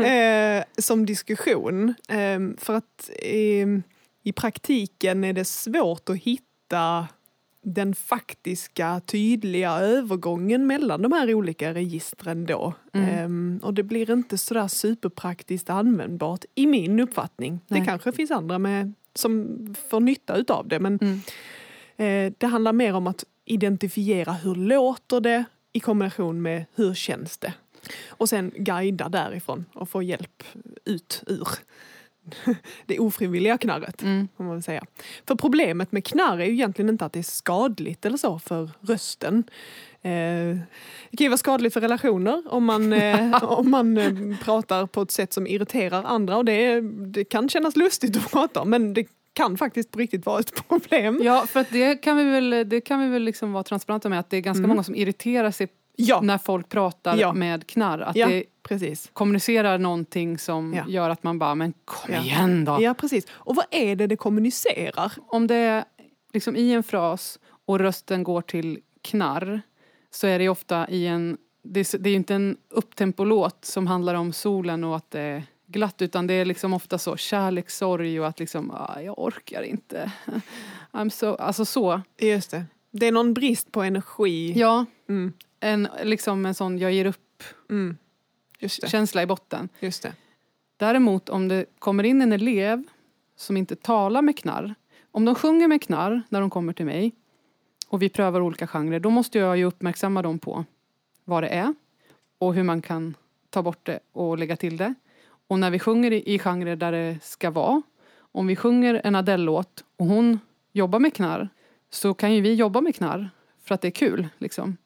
eh, 0.05 0.63
som 0.77 1.05
diskussion. 1.05 1.93
Ehm, 2.07 2.57
för 2.57 2.73
att 2.73 3.09
ehm, 3.19 3.83
i 4.23 4.31
praktiken 4.31 5.23
är 5.23 5.33
det 5.33 5.45
svårt 5.45 6.09
att 6.09 6.17
hitta 6.17 7.07
den 7.63 7.95
faktiska 7.95 9.01
tydliga 9.05 9.71
övergången 9.71 10.67
mellan 10.67 11.01
de 11.01 11.11
här 11.11 11.33
olika 11.33 11.73
registren 11.73 12.45
då. 12.45 12.73
Mm. 12.93 13.09
Ehm, 13.09 13.59
och 13.63 13.73
det 13.73 13.83
blir 13.83 14.11
inte 14.11 14.37
sådär 14.37 14.67
superpraktiskt 14.67 15.69
användbart 15.69 16.45
i 16.55 16.65
min 16.67 16.99
uppfattning. 16.99 17.59
Nej. 17.67 17.79
Det 17.79 17.85
kanske 17.85 18.11
finns 18.11 18.31
andra 18.31 18.59
med, 18.59 18.93
som 19.15 19.57
får 19.89 19.99
nytta 19.99 20.35
utav 20.35 20.67
det 20.67 20.79
men 20.79 20.99
Mm. 21.01 21.19
eh, 22.27 22.33
det 22.37 22.47
handlar 22.47 22.73
mer 22.73 22.93
om 22.93 23.07
att 23.07 23.23
identifiera 23.45 24.31
hur 24.33 24.55
låter 24.55 25.19
det 25.21 25.43
i 25.73 25.79
kombination 25.79 26.41
med 26.41 26.65
hur 26.75 26.93
känns 26.93 27.37
det. 27.37 27.53
Och 28.09 28.29
sen 28.29 28.51
guida 28.55 29.09
därifrån 29.09 29.65
och 29.73 29.89
få 29.89 30.03
hjälp 30.03 30.43
ut 30.85 31.23
ur 31.27 31.47
det 32.85 32.99
ofrivilliga 32.99 33.57
knarret. 33.57 34.01
Mm. 34.01 34.27
Man 34.37 34.61
säga. 34.61 34.83
För 35.27 35.35
problemet 35.35 35.91
med 35.91 36.05
knarr 36.05 36.39
är 36.39 36.45
ju 36.45 36.53
egentligen 36.53 36.89
inte 36.89 37.05
att 37.05 37.13
det 37.13 37.19
är 37.19 37.23
skadligt 37.23 38.05
eller 38.05 38.17
så 38.17 38.39
för 38.39 38.69
rösten. 38.81 39.43
Eh, 40.01 40.11
det 41.11 41.17
kan 41.17 41.25
ju 41.25 41.29
vara 41.29 41.37
skadligt 41.37 41.73
för 41.73 41.81
relationer 41.81 42.43
om 42.49 42.63
man, 42.65 42.93
eh, 43.03 43.43
om 43.43 43.71
man 43.71 43.97
eh, 43.97 44.37
pratar 44.43 44.85
på 44.85 45.01
ett 45.01 45.11
sätt 45.11 45.33
som 45.33 45.47
irriterar 45.47 46.03
andra 46.03 46.37
och 46.37 46.45
det, 46.45 46.81
det 47.07 47.23
kan 47.23 47.49
kännas 47.49 47.75
lustigt 47.75 48.17
att 48.17 48.31
prata 48.31 48.61
om 48.61 48.69
men 48.69 48.93
det 48.93 49.05
kan 49.33 49.57
faktiskt 49.57 49.91
på 49.91 49.99
riktigt 49.99 50.25
vara 50.25 50.39
ett 50.39 50.67
problem. 50.67 51.19
Ja, 51.23 51.45
för 51.47 51.65
det 51.71 51.95
kan 51.95 52.17
vi 52.17 52.23
väl, 52.23 52.69
det 52.69 52.81
kan 52.81 52.99
vi 52.99 53.07
väl 53.07 53.23
liksom 53.23 53.51
vara 53.53 53.63
transparenta 53.63 54.09
med 54.09 54.19
att 54.19 54.29
det 54.29 54.37
är 54.37 54.41
ganska 54.41 54.59
Mm. 54.59 54.69
många 54.69 54.83
som 54.83 54.95
irriterar 54.95 55.51
sig 55.51 55.67
Ja, 55.95 56.21
när 56.21 56.37
folk 56.37 56.69
pratar 56.69 57.17
Ja. 57.17 57.33
med 57.33 57.67
knarr. 57.67 57.99
Att 57.99 58.15
Ja. 58.15 58.27
det 58.27 58.43
precis. 58.63 59.09
kommunicerar 59.13 59.77
någonting 59.77 60.37
som 60.37 60.83
gör 60.87 61.09
att 61.09 61.23
man 61.23 61.39
bara, 61.39 61.55
men 61.55 61.73
kom 61.85 62.13
igen 62.15 62.65
då. 62.65 62.77
Ja, 62.81 62.93
precis. 62.93 63.25
Och 63.31 63.55
vad 63.55 63.65
är 63.71 63.95
det 63.95 64.07
det 64.07 64.15
kommunicerar? 64.15 65.11
Om 65.27 65.47
det 65.47 65.55
är 65.55 65.83
liksom 66.33 66.55
i 66.55 66.73
en 66.73 66.83
fras 66.83 67.39
och 67.65 67.79
rösten 67.79 68.23
går 68.23 68.41
till 68.41 68.79
knarr 69.01 69.61
så 70.11 70.27
är 70.27 70.39
det 70.39 70.49
ofta 70.49 70.89
i 70.89 71.07
en, 71.07 71.37
det 71.63 71.79
är, 71.79 71.97
det 71.97 72.09
är 72.09 72.15
inte 72.15 72.35
en 72.35 72.57
upptempolåt 72.69 73.65
som 73.65 73.87
handlar 73.87 74.13
om 74.15 74.33
solen 74.33 74.83
och 74.83 74.95
att 74.95 75.11
det 75.11 75.19
är 75.21 75.43
glatt 75.67 76.01
utan 76.01 76.27
det 76.27 76.33
är 76.33 76.45
liksom 76.45 76.73
ofta 76.73 76.97
så 76.97 77.17
kärlek, 77.17 77.69
sorg 77.69 78.19
och 78.19 78.27
att 78.27 78.39
liksom, 78.39 78.71
ah, 78.71 78.99
jag 79.01 79.19
orkar 79.19 79.61
inte. 79.61 80.11
I'm 80.91 81.09
so, 81.09 81.35
alltså 81.35 81.65
så. 81.65 82.01
Just 82.19 82.51
det. 82.51 82.65
Det 82.91 83.05
är 83.07 83.11
någon 83.11 83.33
brist 83.33 83.71
på 83.71 83.81
energi. 83.83 84.53
Ja, 84.59 84.85
Mm. 85.09 85.33
En, 85.61 85.87
liksom 86.03 86.45
en 86.45 86.53
sån 86.53 86.77
jag 86.77 86.91
ger 86.91 87.05
upp 87.05 87.17
Mm. 87.69 87.97
I 89.23 89.25
botten. 89.25 89.69
Just 89.79 90.03
det. 90.03 90.13
Däremot 90.77 91.29
om 91.29 91.47
det 91.47 91.65
kommer 91.79 92.03
in 92.03 92.21
en 92.21 92.33
elev 92.33 92.83
som 93.35 93.57
inte 93.57 93.75
talar 93.75 94.21
med 94.21 94.37
knarr. 94.37 94.75
Om 95.11 95.25
de 95.25 95.35
sjunger 95.35 95.67
med 95.67 95.81
knarr 95.81 96.21
när 96.29 96.41
de 96.41 96.49
kommer 96.49 96.73
till 96.73 96.85
mig 96.85 97.11
och 97.87 98.01
vi 98.01 98.09
prövar 98.09 98.41
olika 98.41 98.67
genrer, 98.67 98.99
då 98.99 99.09
måste 99.09 99.39
jag 99.39 99.57
ju 99.57 99.63
uppmärksamma 99.63 100.21
dem 100.21 100.39
på 100.39 100.65
vad 101.25 101.43
det 101.43 101.49
är 101.49 101.73
och 102.37 102.53
hur 102.53 102.63
man 102.63 102.81
kan 102.81 103.15
ta 103.49 103.63
bort 103.63 103.85
det 103.85 103.99
och 104.11 104.37
lägga 104.37 104.57
till 104.57 104.77
det. 104.77 104.93
Och 105.47 105.59
när 105.59 105.71
vi 105.71 105.79
sjunger 105.79 106.11
i, 106.11 106.33
i 106.33 106.39
genrer 106.39 106.75
där 106.75 106.91
det 106.91 107.19
ska 107.23 107.51
vara, 107.51 107.81
om 108.17 108.47
vi 108.47 108.55
sjunger 108.55 109.01
en 109.03 109.15
Adele-låt 109.15 109.83
och 109.97 110.05
hon 110.05 110.39
jobbar 110.71 110.99
med 110.99 111.13
knarr, 111.13 111.49
så 111.89 112.13
kan 112.13 112.33
ju 112.33 112.41
vi 112.41 112.53
jobba 112.53 112.81
med 112.81 112.95
knarr 112.95 113.29
för 113.63 113.75
att 113.75 113.81
det 113.81 113.87
är 113.87 113.91
kul. 113.91 114.27
Liksom. 114.37 114.77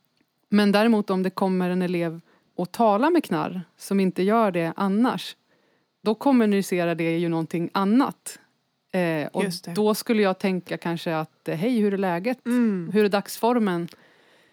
Men 0.55 0.71
däremot 0.71 1.09
om 1.09 1.23
det 1.23 1.29
kommer 1.29 1.69
en 1.69 1.81
elev 1.81 2.21
och 2.55 2.71
talar 2.71 3.09
med 3.09 3.23
knarr 3.23 3.61
som 3.77 3.99
inte 3.99 4.23
gör 4.23 4.51
det 4.51 4.73
annars, 4.75 5.35
då 6.03 6.15
kommunicerar 6.15 6.95
det 6.95 7.17
ju 7.17 7.29
någonting 7.29 7.69
annat. 7.73 8.39
Eh, 8.93 9.27
och 9.27 9.43
då 9.75 9.95
skulle 9.95 10.21
jag 10.21 10.39
tänka 10.39 10.77
kanske 10.77 11.15
att 11.17 11.47
eh, 11.47 11.55
hej, 11.55 11.79
hur 11.79 11.93
är 11.93 11.97
läget? 11.97 12.45
Mm. 12.45 12.89
Hur 12.93 13.05
är 13.05 13.09
dagsformen? 13.09 13.87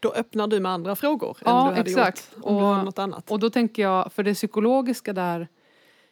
Då 0.00 0.12
öppnar 0.12 0.46
du 0.46 0.60
med 0.60 0.72
andra 0.72 0.96
frågor 0.96 1.36
Ja, 1.44 1.60
än 1.68 1.72
du 1.74 1.78
hade 1.78 1.90
exakt. 1.90 2.30
gjort 2.36 2.44
om 2.44 2.54
du 2.56 2.60
Och- 2.62 2.68
hade 2.68 2.84
något 2.84 2.98
annat. 2.98 3.30
Och 3.30 3.38
då 3.38 3.50
tänker 3.50 3.82
jag, 3.82 4.12
för 4.12 4.22
det 4.22 4.34
psykologiska 4.34 5.12
där, 5.12 5.48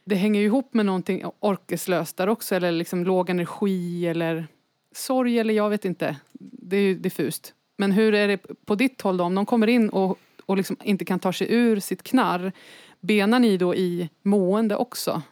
det 0.05 0.15
hänger 0.15 0.41
ju 0.41 0.47
ihop 0.47 0.75
med 0.75 0.87
någonting 0.87 1.25
orkeslöst 1.41 2.17
där 2.17 2.29
också, 2.29 2.55
eller 2.55 2.73
liksom 2.73 3.05
låg 3.05 3.31
energi 3.31 4.07
eller 4.07 4.47
sorg 4.95 5.39
eller 5.39 5.55
jag 5.55 5.71
vet 5.71 5.85
inte. 5.85 6.17
Det 6.63 6.77
är 6.77 6.81
ju 6.81 6.95
diffust. 6.95 7.55
Men 7.81 7.93
hur 7.93 8.15
är 8.15 8.29
det 8.29 8.41
på 8.67 8.75
ditt 8.75 9.03
håll 9.03 9.17
då? 9.17 9.25
Om 9.25 9.35
de 9.35 9.47
kommer 9.47 9.67
in 9.67 9.89
och, 9.89 10.19
och 10.47 10.57
liksom 10.57 10.77
inte 10.83 11.05
kan 11.05 11.19
ta 11.19 11.33
sig 11.33 11.47
ur 11.51 11.81
sitt 11.81 12.03
knarr, 12.03 12.53
benar 13.01 13.39
ni 13.39 13.57
då 13.57 13.75
i 13.75 14.09
mående 14.23 14.77
också? 14.77 15.23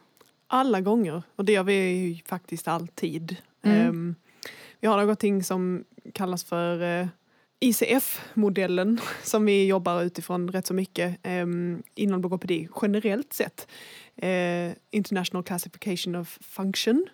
Alla 0.47 0.81
gånger. 0.81 1.23
Och 1.35 1.45
det 1.45 1.51
gör 1.51 1.63
vi 1.63 2.23
faktiskt 2.25 2.67
alltid. 2.67 3.35
Mm. 3.61 3.87
Ehm, 3.87 4.15
vi 4.79 4.87
har 4.87 4.97
någonting 4.97 5.43
som 5.43 5.83
kallas 6.13 6.43
för 6.43 7.01
eh, 7.01 7.07
ICF-modellen 7.59 8.99
som 9.23 9.45
vi 9.45 9.65
jobbar 9.65 10.03
utifrån 10.03 10.51
rätt 10.51 10.67
så 10.67 10.73
mycket 10.73 11.27
um, 11.27 11.83
inom 11.95 12.21
logopedi 12.21 12.67
generellt 12.81 13.33
sett. 13.33 13.67
Eh, 14.15 14.71
International 14.91 15.43
Classification 15.43 16.15
of 16.15 16.37
Function. 16.41 17.07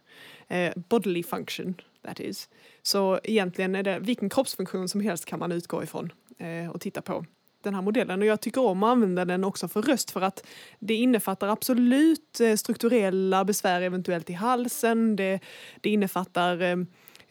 eh, 0.47 0.73
bodily 0.75 1.23
function, 1.23 1.75
that 2.05 2.19
is. 2.19 2.49
Så 2.83 3.19
egentligen 3.23 3.75
är 3.75 3.83
det 3.83 3.99
vilken 3.99 4.29
kroppsfunktion 4.29 4.89
som 4.89 5.01
helst 5.01 5.25
kan 5.25 5.39
man 5.39 5.51
utgå 5.51 5.83
ifrån 5.83 6.11
eh, 6.37 6.69
och 6.71 6.81
titta 6.81 7.01
på 7.01 7.25
den 7.65 7.75
här 7.75 7.81
modellen. 7.81 8.21
Och 8.21 8.25
jag 8.25 8.41
tycker 8.41 8.61
om 8.61 8.83
att 8.83 8.91
använda 8.91 9.25
den 9.25 9.43
också 9.43 9.67
för 9.67 9.81
röst 9.81 10.11
för 10.11 10.21
att 10.21 10.45
det 10.79 10.93
innefattar 10.93 11.47
absolut 11.47 12.39
eh, 12.39 12.55
strukturella 12.55 13.45
besvär 13.45 13.81
eventuellt 13.81 14.29
i 14.29 14.33
halsen. 14.33 15.15
Det, 15.15 15.39
det 15.81 15.89
innefattar 15.89 16.61
eh, 16.61 16.77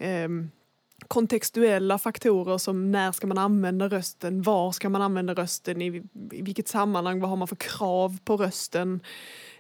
eh, 0.09 0.29
kontextuella 1.09 1.99
faktorer 1.99 2.59
som 2.59 2.93
när 2.93 3.13
ska 3.13 3.27
man 3.27 3.39
använda 3.39 3.89
rösten, 3.89 4.43
var 4.43 4.73
ska 4.73 4.89
man 4.89 5.03
använda 5.03 5.35
rösten, 5.35 5.83
i, 5.83 6.03
i 6.33 6.43
vilket 6.43 6.69
sammanhang, 6.69 7.21
vad 7.21 7.31
har 7.31 7.37
man 7.37 7.49
för 7.49 7.57
krav 7.57 8.19
på 8.25 8.37
rösten 8.37 9.01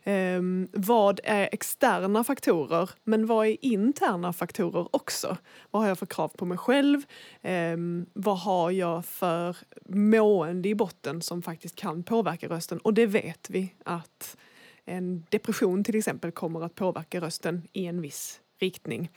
eh, 0.04 0.42
vad 0.72 1.20
är 1.24 1.48
externa 1.52 2.24
faktorer, 2.24 2.90
men 3.04 3.26
vad 3.26 3.46
är 3.46 3.56
interna 3.60 4.32
faktorer 4.32 4.88
också? 4.96 5.36
Vad 5.70 5.82
har 5.82 5.88
jag 5.88 5.98
för 5.98 6.06
krav 6.06 6.28
på 6.28 6.44
mig 6.44 6.58
själv? 6.58 7.02
Eh, 7.42 7.76
vad 8.12 8.38
har 8.38 8.70
jag 8.70 9.04
för 9.04 9.56
mående 9.88 10.68
i 10.68 10.74
botten 10.74 11.22
som 11.22 11.42
faktiskt 11.42 11.76
kan 11.76 12.02
påverka 12.02 12.48
rösten? 12.48 12.78
Och 12.78 12.94
det 12.94 13.06
vet 13.06 13.50
vi 13.50 13.74
att 13.84 14.36
en 14.84 15.26
depression 15.28 15.84
till 15.84 15.96
exempel 15.96 16.32
kommer 16.32 16.62
att 16.62 16.74
påverka 16.74 17.20
rösten 17.20 17.62
i 17.72 17.86
en 17.86 18.00
viss 18.00 18.40
riktning. 18.58 19.10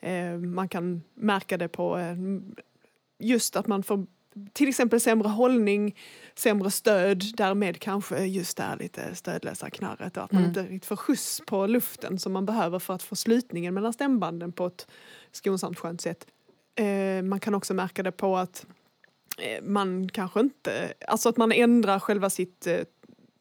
Eh, 0.00 0.38
man 0.38 0.68
kan 0.68 1.02
märka 1.14 1.58
det 1.58 1.68
på 1.68 1.96
ehm, 1.96 2.54
just 3.18 3.56
att 3.56 3.66
man 3.66 3.82
får 3.82 4.06
till 4.52 4.68
exempel 4.68 5.00
sämre 5.00 5.28
hållning, 5.28 5.96
sämre 6.34 6.70
stöd, 6.70 7.24
därmed 7.36 7.78
kanske 7.80 8.24
just 8.24 8.56
det 8.56 8.62
här 8.62 8.76
lite 8.76 9.14
stödlösa 9.14 9.70
knarret 9.70 10.16
och 10.16 10.24
att 10.24 10.32
man 10.32 10.42
Mm. 10.42 10.48
inte 10.50 10.62
riktigt 10.62 10.86
får 10.86 10.96
skjuts 10.96 11.40
på 11.46 11.66
luften 11.66 12.18
som 12.18 12.32
man 12.32 12.46
behöver 12.46 12.78
för 12.78 12.94
att 12.94 13.02
få 13.02 13.16
slutningen 13.16 13.74
mellan 13.74 13.92
stämbanden 13.92 14.52
på 14.52 14.66
ett 14.66 14.86
skonsamt 15.32 15.78
skönt 15.78 16.00
sätt. 16.00 16.26
Eh, 16.74 17.22
man 17.22 17.40
kan 17.40 17.54
också 17.54 17.74
märka 17.74 18.02
det 18.02 18.12
på 18.12 18.36
att 18.36 18.66
eh, 19.38 19.62
man 19.64 20.08
kanske 20.08 20.40
inte, 20.40 20.92
alltså 21.08 21.28
att 21.28 21.36
man 21.36 21.52
ändrar 21.52 21.98
själva 21.98 22.30
sitt 22.30 22.66
eh, 22.66 22.80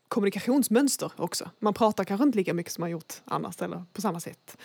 kommunikationsmönster 0.08 1.12
också. 1.16 1.50
Man 1.60 1.74
pratar 1.74 2.04
kanske 2.04 2.24
inte 2.24 2.38
lika 2.38 2.54
mycket 2.54 2.74
som 2.74 2.82
man 2.82 2.90
gjort 2.92 3.14
annars 3.26 3.62
eller 3.62 3.84
på 3.94 4.02
samma 4.02 4.20
sätt. 4.20 4.58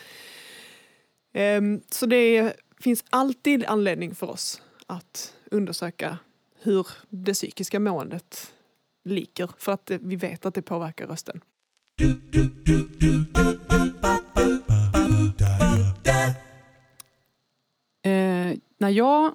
Ehm, 1.33 1.80
Så 1.90 2.06
det 2.06 2.52
finns 2.80 3.04
alltid 3.11 3.64
anledning 3.64 4.14
för 4.14 4.30
oss 4.30 4.62
att 4.87 5.35
undersöka 5.50 6.19
hur 6.62 6.87
det 7.09 7.35
psykiska 7.35 7.81
måendet 7.81 8.55
ligger 9.05 9.50
för 9.59 9.73
att 9.73 9.90
vi 9.90 10.16
vet 10.16 10.47
att 10.47 10.55
det 10.55 10.62
påverkar 10.62 11.07
rösten. 11.07 11.40
Eh, 18.02 18.59
när 18.78 18.90
jag 18.90 19.35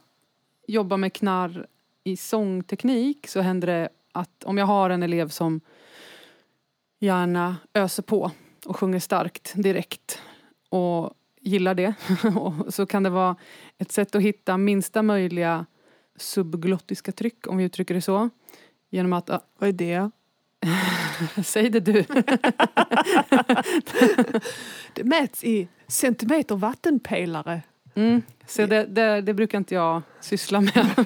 jobbar 0.68 0.98
med 0.98 1.14
knarr 1.14 1.68
i 2.04 2.18
sångteknik 2.18 3.28
så 3.28 3.42
händer 3.42 3.68
det 3.68 3.90
att 4.12 4.44
om 4.44 4.58
jag 4.58 4.66
har 4.66 4.90
en 4.90 5.04
elev 5.04 5.30
som 5.30 5.62
gärna 7.00 7.58
öser 7.74 8.04
på 8.04 8.32
och 8.66 8.78
sjunger 8.78 9.00
starkt 9.00 9.54
direkt 9.56 10.22
och 10.70 11.14
gillar 11.42 11.76
det 11.76 11.94
så 12.74 12.86
kan 12.86 13.04
det 13.04 13.10
vara 13.10 13.36
ett 13.78 13.92
sätt 13.92 14.16
att 14.16 14.22
hitta 14.22 14.58
minsta 14.58 15.02
möjliga 15.02 15.66
subglottiska 16.16 17.12
tryck 17.12 17.48
om 17.48 17.58
vi 17.58 17.64
uttrycker 17.64 17.94
det 17.94 18.02
så. 18.02 18.30
Genom 18.90 19.14
att, 19.14 19.30
ah, 19.30 19.42
Vad 19.58 19.70
är 19.70 19.74
det? 19.74 20.12
säg 21.44 21.70
det 21.70 21.80
du. 21.80 22.04
Det 24.94 25.04
mäts 25.04 25.44
i 25.44 25.68
centimeter 25.88 26.56
vattenpelare. 26.56 27.62
Mm. 27.96 28.22
Så 28.48 28.66
det, 28.66 28.86
det, 28.86 29.22
det 29.22 29.34
brukar 29.34 29.58
inte 29.58 29.76
jag 29.76 30.02
syssla 30.20 30.62
med. 30.62 31.06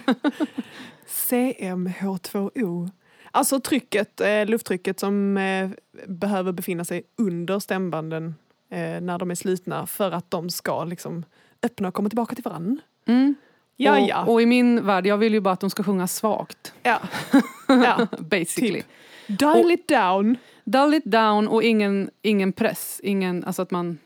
CMH2O. 1.08 2.90
Alltså 3.32 3.60
trycket, 3.60 4.22
eh, 4.22 4.46
lufttrycket 4.46 5.00
som 5.00 5.38
eh, 5.38 5.70
behöver 6.08 6.52
befinna 6.52 6.86
sig 6.86 7.04
under 7.18 7.60
stämbanden 7.60 8.36
eh, 8.76 9.02
när 9.02 9.18
de 9.20 9.32
är 9.32 9.36
slutna 9.36 9.86
för 9.88 10.12
att 10.12 10.32
de 10.32 10.50
ska 10.50 10.84
liksom 10.84 11.26
öppna 11.64 11.88
och 11.88 11.94
komma 11.94 12.10
tillbaka 12.10 12.36
till 12.36 12.44
varandra. 12.44 12.82
Mm. 13.06 13.36
Ja, 13.78 13.92
och, 14.02 14.08
ja. 14.08 14.26
och 14.26 14.42
i 14.42 14.46
min 14.46 14.86
värld, 14.86 15.06
jag 15.08 15.18
vill 15.18 15.34
ju 15.34 15.40
bara 15.42 15.54
att 15.54 15.60
de 15.60 15.70
ska 15.70 15.84
sjunga 15.84 16.08
svagt. 16.08 16.74
ja. 16.84 17.00
ja. 17.68 18.08
Basically. 18.20 18.82
Typ. 19.28 19.42
Och- 19.42 19.72
it 19.72 19.88
down. 19.88 20.38
Dull 20.64 20.94
it 20.94 21.06
down 21.06 21.48
och 21.48 21.64
ingen, 21.64 22.10
ingen 22.22 22.52
press. 22.54 23.02
Ingen, 23.04 23.44
alltså 23.44 23.62
att 23.62 23.72
man 23.72 23.98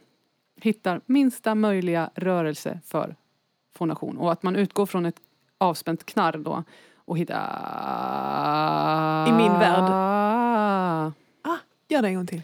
hittar 0.62 1.02
minsta 1.06 1.56
möjliga 1.56 2.10
rörelse 2.16 2.80
för 2.86 3.16
fonation. 3.76 4.18
Och 4.18 4.32
att 4.32 4.44
man 4.44 4.56
utgår 4.56 4.86
från 4.86 5.06
ett 5.06 5.16
avspänt 5.58 6.06
knarr 6.06 6.38
då 6.38 6.64
och 6.96 7.18
hittar... 7.18 7.40
I 9.30 9.32
min 9.32 9.52
värld. 9.52 9.84
Ah, 9.90 11.12
Ah, 11.44 11.58
gör 11.88 12.02
det 12.02 12.08
en 12.08 12.16
gång 12.16 12.28
till. 12.28 12.42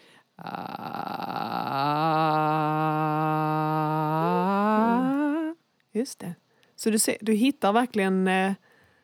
Ah. 3.75 5.53
Just 5.93 6.19
det. 6.19 6.35
Så 6.75 6.89
du, 6.89 6.99
ser, 6.99 7.17
du 7.21 7.33
hittar 7.33 7.73
verkligen 7.73 8.27
eh, 8.27 8.53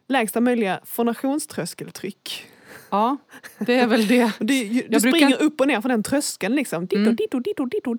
lägsta 0.07 0.41
möjliga 0.41 0.79
fonationströskeltryck. 0.83 2.47
Ja, 2.89 3.17
det 3.59 3.73
är 3.75 3.87
väl 3.87 4.07
det. 4.07 4.31
Du, 4.39 4.45
du 4.45 4.53
Jag 4.63 4.73
brukar- 4.89 4.99
springer 4.99 5.41
upp 5.41 5.61
och 5.61 5.67
ner 5.67 5.81
för 5.81 5.89
den 5.89 6.03
tröskeln 6.03 6.55
liksom. 6.55 6.85
Ditto, 6.87 7.01
Mm. 7.01 7.15
ditto, 7.15 7.39
ditto, 7.39 7.65
ditto. 7.65 7.95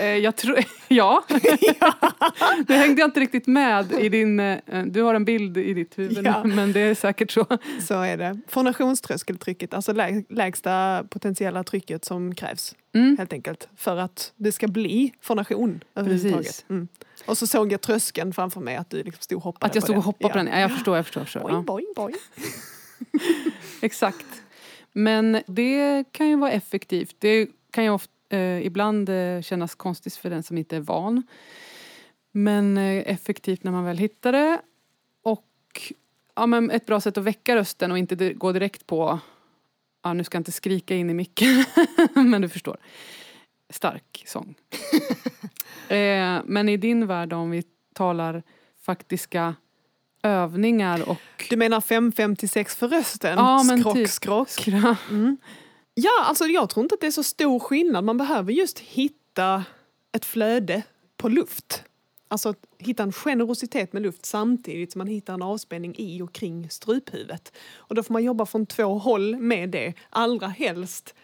Eh, 0.00 0.16
Jag 0.16 0.36
tror, 0.36 0.58
ja. 0.88 1.24
Nu 2.68 2.74
hängde 2.74 3.00
jag 3.00 3.08
inte 3.08 3.20
riktigt 3.20 3.46
med 3.46 3.92
i 3.92 4.08
din... 4.08 4.40
eh, 4.40 4.58
Du 4.86 5.02
har 5.02 5.14
en 5.14 5.24
bild 5.24 5.56
i 5.56 5.74
ditt 5.74 5.98
huvud, 5.98 6.26
Ja. 6.26 6.44
men 6.44 6.72
det 6.72 6.80
är 6.80 6.94
säkert 6.94 7.30
så. 7.30 7.46
Så 7.80 8.00
är 8.02 8.16
det. 8.16 8.40
Fonationströskeltrycket, 8.48 9.74
alltså 9.74 9.92
lä- 9.92 10.24
lägsta 10.28 11.04
potentiella 11.10 11.64
trycket 11.64 12.04
som 12.04 12.34
krävs 12.34 12.74
Mm. 12.94 13.16
helt 13.18 13.32
enkelt 13.32 13.68
för 13.76 13.96
att 13.96 14.32
det 14.36 14.52
ska 14.52 14.68
bli 14.68 15.12
fonation 15.20 15.84
överhuvudtaget. 15.94 16.64
Mm. 16.70 16.88
Och 17.26 17.38
så 17.38 17.46
såg 17.46 17.72
jag 17.72 17.80
tröskeln 17.80 18.32
framför 18.32 18.60
mig 18.60 18.76
att 18.76 18.90
du 18.90 18.96
liksom 19.02 19.22
stod 19.22 19.36
och 19.36 19.42
hoppade 19.44 19.66
Att 19.70 19.74
jag 19.74 19.84
stod 19.84 19.96
och 19.96 20.04
hoppade 20.04 20.32
på 20.32 20.38
Ja. 20.38 20.42
den. 20.42 20.52
Ja, 20.52 20.60
jag 20.60 20.72
förstår, 20.72 20.96
jag 20.96 21.04
förstår. 21.06 21.20
Jag 21.20 21.28
förstår. 21.28 21.40
Boing, 21.42 21.56
Ja. 21.56 21.62
boing, 21.72 21.86
boing. 21.96 22.16
Exakt. 23.80 24.26
Men 24.92 25.42
det 25.46 26.04
kan 26.12 26.28
ju 26.28 26.36
vara 26.36 26.50
effektivt. 26.50 27.14
Det 27.18 27.48
kan 27.72 27.84
ju 27.84 27.90
ofta, 27.90 28.12
eh, 28.30 28.66
ibland 28.66 29.08
eh, 29.08 29.40
kännas 29.42 29.74
konstigt 29.74 30.14
för 30.16 30.30
den 30.30 30.42
som 30.42 30.58
inte 30.58 30.76
är 30.76 30.80
van. 30.80 31.22
Men 32.32 32.78
eh, 32.78 33.12
effektivt 33.12 33.64
när 33.64 33.72
man 33.72 33.84
väl 33.84 33.98
hittar 33.98 34.32
det. 34.32 34.60
Och 35.22 35.92
ja, 36.34 36.46
men 36.46 36.70
ett 36.70 36.86
bra 36.86 37.00
sätt 37.00 37.18
att 37.18 37.24
väcka 37.24 37.56
rösten 37.56 37.92
och 37.92 37.98
inte 37.98 38.14
di- 38.14 38.32
gå 38.32 38.52
direkt 38.52 38.86
på 38.86 39.18
Ja, 40.02 40.12
nu 40.12 40.24
ska 40.24 40.36
jag 40.36 40.40
inte 40.40 40.52
skrika 40.52 40.94
in 40.94 41.10
i 41.10 41.14
micken, 41.14 41.64
men 42.14 42.42
du 42.42 42.48
förstår. 42.48 42.76
Stark 43.70 44.24
sång. 44.26 44.54
eh, 45.88 46.38
men 46.44 46.68
i 46.68 46.76
din 46.76 47.06
värld 47.06 47.32
om 47.32 47.50
vi 47.50 47.62
talar 47.94 48.42
faktiska 48.82 49.54
övningar 50.22 51.08
och 51.08 51.20
Du 51.50 51.56
menar 51.56 51.80
556 51.80 52.76
för 52.76 52.88
rösten? 52.88 53.38
Ja, 53.38 53.62
men 53.62 53.80
skrock, 53.80 53.94
typ. 53.94 54.10
skrock. 54.10 54.48
skra... 54.48 54.96
Mm. 55.10 55.36
Ja, 56.02 56.24
alltså 56.24 56.44
jag 56.44 56.70
tror 56.70 56.82
inte 56.82 56.94
att 56.94 57.00
det 57.00 57.06
är 57.06 57.10
så 57.10 57.22
stor 57.22 57.58
skillnad. 57.58 58.04
Man 58.04 58.16
behöver 58.16 58.52
just 58.52 58.78
hitta 58.78 59.64
ett 60.12 60.24
flöde 60.24 60.82
på 61.16 61.28
luft. 61.28 61.82
Alltså 62.28 62.48
att 62.48 62.58
hitta 62.78 63.02
en 63.02 63.12
generositet 63.12 63.92
med 63.92 64.02
luft 64.02 64.26
samtidigt 64.26 64.92
som 64.92 64.98
man 64.98 65.06
hittar 65.06 65.34
en 65.34 65.42
avspänning 65.42 65.94
i 65.98 66.22
och 66.22 66.32
kring 66.32 66.70
struphuvudet. 66.70 67.52
Och 67.76 67.94
då 67.94 68.02
får 68.02 68.12
man 68.12 68.24
jobba 68.24 68.46
från 68.46 68.66
två 68.66 68.98
håll 68.98 69.36
med 69.36 69.70
det, 69.70 69.94
allra 70.10 70.46
helst 70.46 71.14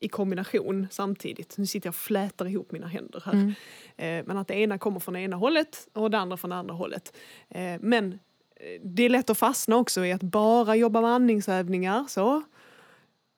i 0.00 0.08
kombination 0.08 0.86
samtidigt. 0.90 1.58
Nu 1.58 1.66
sitter 1.66 1.86
jag 1.86 1.92
och 1.92 1.96
flätar 1.96 2.46
ihop 2.46 2.72
mina 2.72 2.86
händer 2.86 3.22
här. 3.26 3.32
Mm. 3.32 3.48
Eh, 3.96 4.26
Men 4.26 4.38
att 4.38 4.48
det 4.48 4.54
ena 4.54 4.78
kommer 4.78 5.00
från 5.00 5.16
ena 5.16 5.36
hållet 5.36 5.88
och 5.92 6.10
det 6.10 6.18
andra 6.18 6.36
från 6.36 6.50
det 6.50 6.56
andra 6.56 6.74
hållet. 6.74 7.16
Eh, 7.48 7.76
Men 7.80 8.12
eh, 8.12 8.80
det 8.82 9.02
är 9.02 9.08
lätt 9.08 9.30
att 9.30 9.38
fastna 9.38 9.76
också 9.76 10.04
i 10.04 10.12
att 10.12 10.22
bara 10.22 10.76
jobba 10.76 11.00
med 11.00 11.10
andningsövningar. 11.10 12.04
Så. 12.08 12.42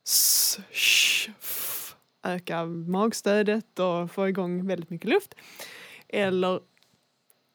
S, 0.06 0.58
sh, 0.70 1.30
f, 1.40 1.96
öka 2.22 2.64
magstödet 2.66 3.78
och 3.78 4.10
få 4.10 4.28
igång 4.28 4.66
väldigt 4.66 4.90
mycket 4.90 5.10
luft. 5.10 5.34
Eller 6.08 6.60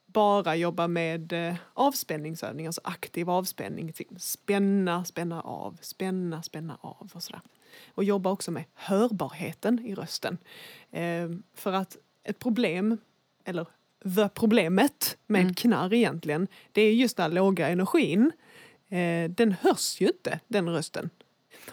bara 0.06 0.56
jobba 0.56 0.88
med 0.88 1.34
eh, 1.34 1.56
avspänningsövningar, 1.74 2.70
alltså 2.70 2.82
aktiv 2.84 3.30
avspänning. 3.30 3.94
Till- 3.94 4.08
Spänna, 4.20 5.06
spänna 5.06 5.42
av, 5.42 5.78
spänna, 5.82 6.44
spänna 6.44 6.78
av 6.82 7.12
och 7.14 7.24
sådär. 7.24 7.42
Och 7.94 8.04
jobba 8.04 8.32
också 8.32 8.52
med 8.52 8.64
hörbarheten 8.74 9.86
i 9.86 9.96
rösten. 9.96 10.38
Eh, 10.92 11.30
för 11.54 11.74
att 11.74 11.98
ett 12.24 12.40
problem, 12.40 12.98
eller 13.46 13.66
the 14.16 14.30
problemet 14.30 15.18
med 15.28 15.42
Mm. 15.42 15.54
knarr 15.54 15.94
egentligen, 15.94 16.48
det 16.72 16.82
är 16.82 16.94
just 16.94 17.18
den 17.18 17.34
låga 17.34 17.68
energin. 17.70 18.32
Eh, 18.90 19.30
den 19.30 19.52
hörs 19.62 20.02
ju 20.02 20.08
inte, 20.08 20.40
den 20.48 20.70
rösten. 20.70 21.10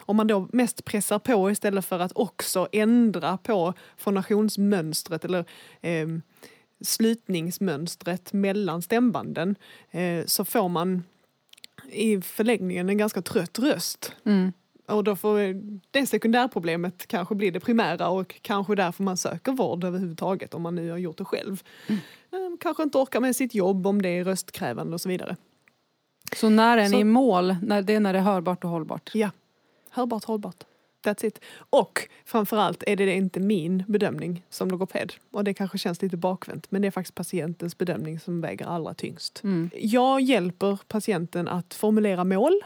Om 0.09 0.15
man 0.15 0.27
då 0.27 0.47
mest 0.53 0.85
pressar 0.85 1.19
på 1.19 1.51
istället 1.51 1.85
för 1.85 1.99
att 1.99 2.11
också 2.15 2.67
ändra 2.71 3.37
på 3.37 3.73
fonationsmönstret 3.97 5.25
eller 5.25 5.45
eh, 5.81 6.07
slutningsmönstret 6.81 8.33
mellan 8.33 8.81
stämbanden 8.81 9.55
eh, 9.91 10.25
så 10.25 10.45
får 10.45 10.69
man 10.69 11.03
i 11.91 12.21
förlängningen 12.21 12.89
en 12.89 12.97
ganska 12.97 13.21
trött 13.21 13.59
röst. 13.59 14.15
Mm. 14.23 14.51
Och 14.87 15.03
då 15.03 15.15
får 15.15 15.39
det 15.91 16.05
sekundärproblemet 16.05 17.07
kanske 17.07 17.35
bli 17.35 17.51
det 17.51 17.59
primära 17.59 18.09
och 18.09 18.41
kanske 18.41 18.75
därför 18.75 19.03
man 19.03 19.17
söker 19.17 19.51
vård 19.51 19.83
överhuvudtaget 19.83 20.53
om 20.53 20.61
man 20.61 20.75
nu 20.75 20.89
har 20.89 20.97
gjort 20.97 21.17
det 21.17 21.25
själv. 21.25 21.63
Eh, 21.87 21.97
Kanske 22.59 22.83
inte 22.83 22.97
orkar 22.97 23.19
med 23.19 23.35
sitt 23.35 23.55
jobb 23.55 23.87
om 23.87 24.01
det 24.01 24.09
är 24.09 24.23
röstkrävande 24.23 24.93
och 24.93 25.01
så 25.01 25.09
vidare. 25.09 25.35
Så 26.35 26.49
när 26.49 26.77
är 26.77 26.89
ni 26.89 26.99
i 26.99 27.03
mål? 27.03 27.55
När, 27.61 27.81
det 27.81 27.93
är 27.93 27.99
när 27.99 28.13
det 28.13 28.19
är 28.19 28.23
hörbart 28.23 28.63
och 28.63 28.69
hållbart? 28.69 29.11
Ja, 29.13 29.29
hörbart, 29.99 30.23
hållbart. 30.23 30.63
That's 31.05 31.25
it. 31.25 31.39
Och 31.69 32.07
framförallt 32.25 32.83
är 32.87 32.95
det 32.95 33.13
inte 33.13 33.39
min 33.39 33.83
bedömning 33.87 34.43
som 34.49 34.69
logoped. 34.69 35.13
Och 35.31 35.43
det 35.43 35.53
kanske 35.53 35.77
känns 35.77 36.01
lite 36.01 36.17
bakvänt 36.17 36.71
men 36.71 36.81
det 36.81 36.87
är 36.87 36.91
faktiskt 36.91 37.15
patientens 37.15 37.77
bedömning 37.77 38.19
som 38.19 38.41
väger 38.41 38.65
allra 38.65 38.93
tyngst. 38.93 39.43
Mm. 39.43 39.69
Jag 39.73 40.21
hjälper 40.21 40.79
patienten 40.87 41.47
att 41.47 41.73
formulera 41.73 42.23
mål 42.23 42.61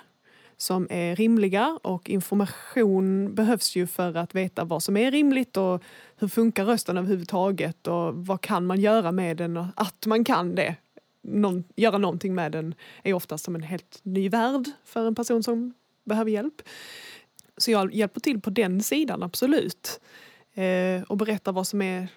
som 0.57 0.87
är 0.89 1.15
rimliga 1.15 1.79
och 1.81 2.09
information 2.09 3.35
behövs 3.35 3.75
ju 3.75 3.87
för 3.87 4.17
att 4.17 4.35
veta 4.35 4.63
vad 4.63 4.83
som 4.83 4.97
är 4.97 5.11
rimligt 5.11 5.57
och 5.57 5.83
hur 6.17 6.27
funkar 6.27 6.65
rösten 6.65 6.97
överhuvudtaget 6.97 7.87
och 7.87 8.15
vad 8.15 8.41
kan 8.41 8.65
man 8.65 8.81
göra 8.81 9.11
med 9.11 9.37
den 9.37 9.57
och 9.57 9.65
att 9.75 10.05
man 10.05 10.23
kan 10.23 10.55
det. 10.55 10.75
Någon, 11.21 11.63
göra 11.75 11.97
någonting 11.97 12.35
med 12.35 12.51
den 12.51 12.75
är 13.03 13.13
oftast 13.13 13.45
som 13.45 13.55
en 13.55 13.63
helt 13.63 13.99
ny 14.03 14.29
värld 14.29 14.65
för 14.85 15.07
en 15.07 15.15
person 15.15 15.43
som 15.43 15.73
behöver 16.03 16.31
hjälp. 16.31 16.61
Så 17.57 17.71
jag 17.71 17.93
hjälper 17.93 18.19
till 18.19 18.41
på 18.41 18.49
den 18.49 18.83
sidan, 18.83 19.23
absolut. 19.23 20.01
Eh, 20.53 21.01
och 21.07 21.17
berättar 21.17 21.51
vad 21.51 21.67
som 21.67 21.81
är, 21.81 22.07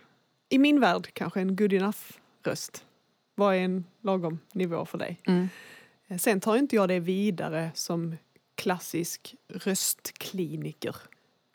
i 0.48 0.58
min 0.58 0.80
värld, 0.80 1.08
kanske 1.12 1.40
en 1.40 1.56
good 1.56 1.72
enough 1.72 1.98
röst. 2.44 2.84
Vad 3.34 3.54
är 3.54 3.58
en 3.58 3.84
lagom 4.00 4.38
nivå 4.52 4.84
för 4.86 4.98
dig? 4.98 5.20
Mm. 5.26 5.48
Eh, 6.08 6.18
Sen 6.18 6.40
tar 6.40 6.56
inte 6.56 6.76
jag 6.76 6.88
det 6.88 7.00
vidare 7.00 7.70
som 7.74 8.16
klassisk 8.54 9.34
röstkliniker. 9.48 10.96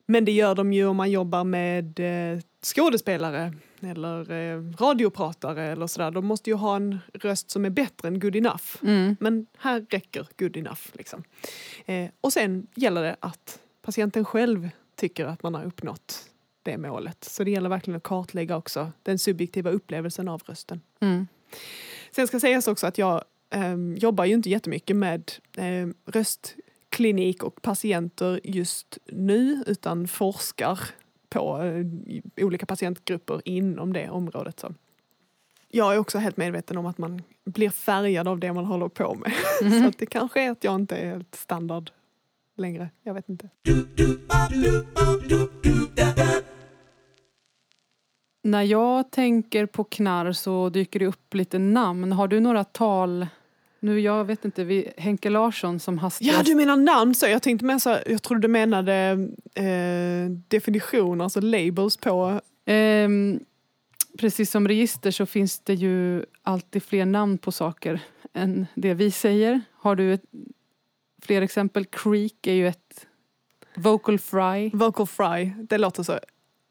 Men 0.06 0.26
det 0.26 0.32
gör 0.32 0.56
de 0.56 0.74
ju 0.74 0.86
om 0.86 0.98
man 0.98 1.12
jobbar 1.12 1.44
med 1.44 2.00
eh, 2.00 2.40
skådespelare 2.64 3.54
eller 3.82 4.32
eh, 4.32 4.62
radiopratare 4.80 5.64
eller 5.64 5.88
sådär. 5.88 6.12
De 6.12 6.26
måste 6.26 6.50
ju 6.50 6.56
ha 6.56 6.76
en 6.76 7.00
röst 7.14 7.52
som 7.52 7.66
är 7.66 7.70
bättre 7.70 8.08
än 8.08 8.20
good 8.20 8.36
enough. 8.36 8.64
Mm. 8.84 9.16
Men 9.20 9.48
här 9.58 9.86
räcker 9.90 10.28
good 10.38 10.58
enough. 10.58 10.82
Liksom. 10.94 11.24
Eh, 11.86 12.10
och 12.22 12.34
sen 12.34 12.68
gäller 12.76 13.04
det 13.04 13.16
att 13.20 13.60
patienten 13.82 14.26
själv 14.26 14.70
tycker 14.96 15.26
att 15.26 15.44
man 15.44 15.56
har 15.56 15.64
uppnått 15.64 16.30
det 16.64 16.78
målet. 16.78 17.24
Så 17.24 17.44
det 17.44 17.52
gäller 17.52 17.70
verkligen 17.70 17.98
att 17.98 18.04
kartlägga 18.04 18.58
också 18.58 18.92
den 19.04 19.20
subjektiva 19.20 19.70
upplevelsen 19.70 20.28
av 20.28 20.42
rösten. 20.46 20.82
Mm. 21.00 21.28
Sen 22.12 22.28
ska 22.28 22.40
sägas 22.40 22.68
också 22.68 22.88
att 22.88 22.98
jag 22.98 23.24
eh, 23.50 23.76
jobbar 23.98 24.26
ju 24.26 24.34
inte 24.34 24.50
jättemycket 24.50 24.96
med 24.96 25.32
eh, 25.58 25.88
röstklinik 26.06 27.44
och 27.44 27.62
patienter 27.62 28.40
just 28.44 28.98
nu 29.06 29.64
utan 29.68 30.08
forskar 30.08 30.80
på 31.30 31.64
eh, 31.64 32.46
olika 32.46 32.66
patientgrupper 32.66 33.42
inom 33.46 33.94
det 33.94 34.10
området. 34.10 34.60
Så. 34.60 34.74
Jag 35.68 35.94
är 35.94 35.98
också 35.98 36.18
helt 36.18 36.38
medveten 36.38 36.78
om 36.78 36.86
att 36.86 36.98
man 36.98 37.22
blir 37.46 37.70
färgad 37.70 38.28
av 38.28 38.40
det 38.40 38.54
man 38.54 38.66
håller 38.66 38.88
på 38.88 39.16
med. 39.16 39.34
Så 39.82 39.88
att 39.88 39.98
det 39.98 40.06
kanske 40.06 40.42
är 40.42 40.52
att 40.52 40.64
jag 40.64 40.76
inte 40.76 40.96
är 40.96 41.06
helt 41.06 41.36
standard 41.36 41.92
längre. 42.58 42.90
Jag 43.04 43.14
vet 43.14 43.30
inte. 43.30 43.50
När 48.44 48.62
jag 48.62 49.12
tänker 49.12 49.66
på 49.66 49.84
knarr 49.84 50.32
så 50.32 50.70
dyker 50.70 51.00
det 51.00 51.06
upp 51.06 51.34
lite 51.34 51.60
namn. 51.60 52.12
Har 52.12 52.28
du 52.28 52.40
några 52.40 52.64
tal? 52.64 53.28
Nu, 53.80 54.00
jag 54.00 54.26
vet 54.26 54.46
inte, 54.46 54.64
vi, 54.64 54.92
Henke 54.98 55.30
Larsson 55.30 55.80
som 55.80 55.98
hastigast. 55.98 56.38
Ja, 56.38 56.44
du 56.44 56.56
menar 56.56 56.78
namn 56.78 57.16
så. 57.16 57.28
Jag 57.28 57.42
tänkte 57.42 57.66
med 57.66 57.82
så 57.82 57.90
här, 57.90 58.04
jag 58.08 58.22
trodde 58.22 58.42
du 58.42 58.48
menade 58.48 59.28
eh, 59.56 60.32
definitioner, 60.48 61.24
alltså 61.24 61.42
labels 61.42 61.98
på 61.98 62.42
Ehm, 62.66 63.40
precis 64.18 64.52
som 64.52 64.68
register 64.68 65.12
så 65.12 65.26
finns 65.26 65.60
det 65.60 65.74
ju 65.74 66.26
alltid 66.44 66.84
fler 66.84 67.06
namn 67.06 67.38
på 67.38 67.52
saker 67.52 68.02
än 68.34 68.68
det 68.76 68.94
vi 68.94 69.12
säger. 69.12 69.62
Har 69.74 69.96
du 69.96 70.14
ett, 70.14 70.24
fler 71.26 71.42
exempel? 71.42 71.86
Creek 71.86 72.48
är 72.48 72.54
ju 72.54 72.68
ett 72.68 73.08
vocal 73.76 74.20
fry. 74.20 74.70
vocal 74.74 75.08
fry. 75.08 75.52
Det 75.70 75.78
låter 75.78 76.04
så 76.04 76.20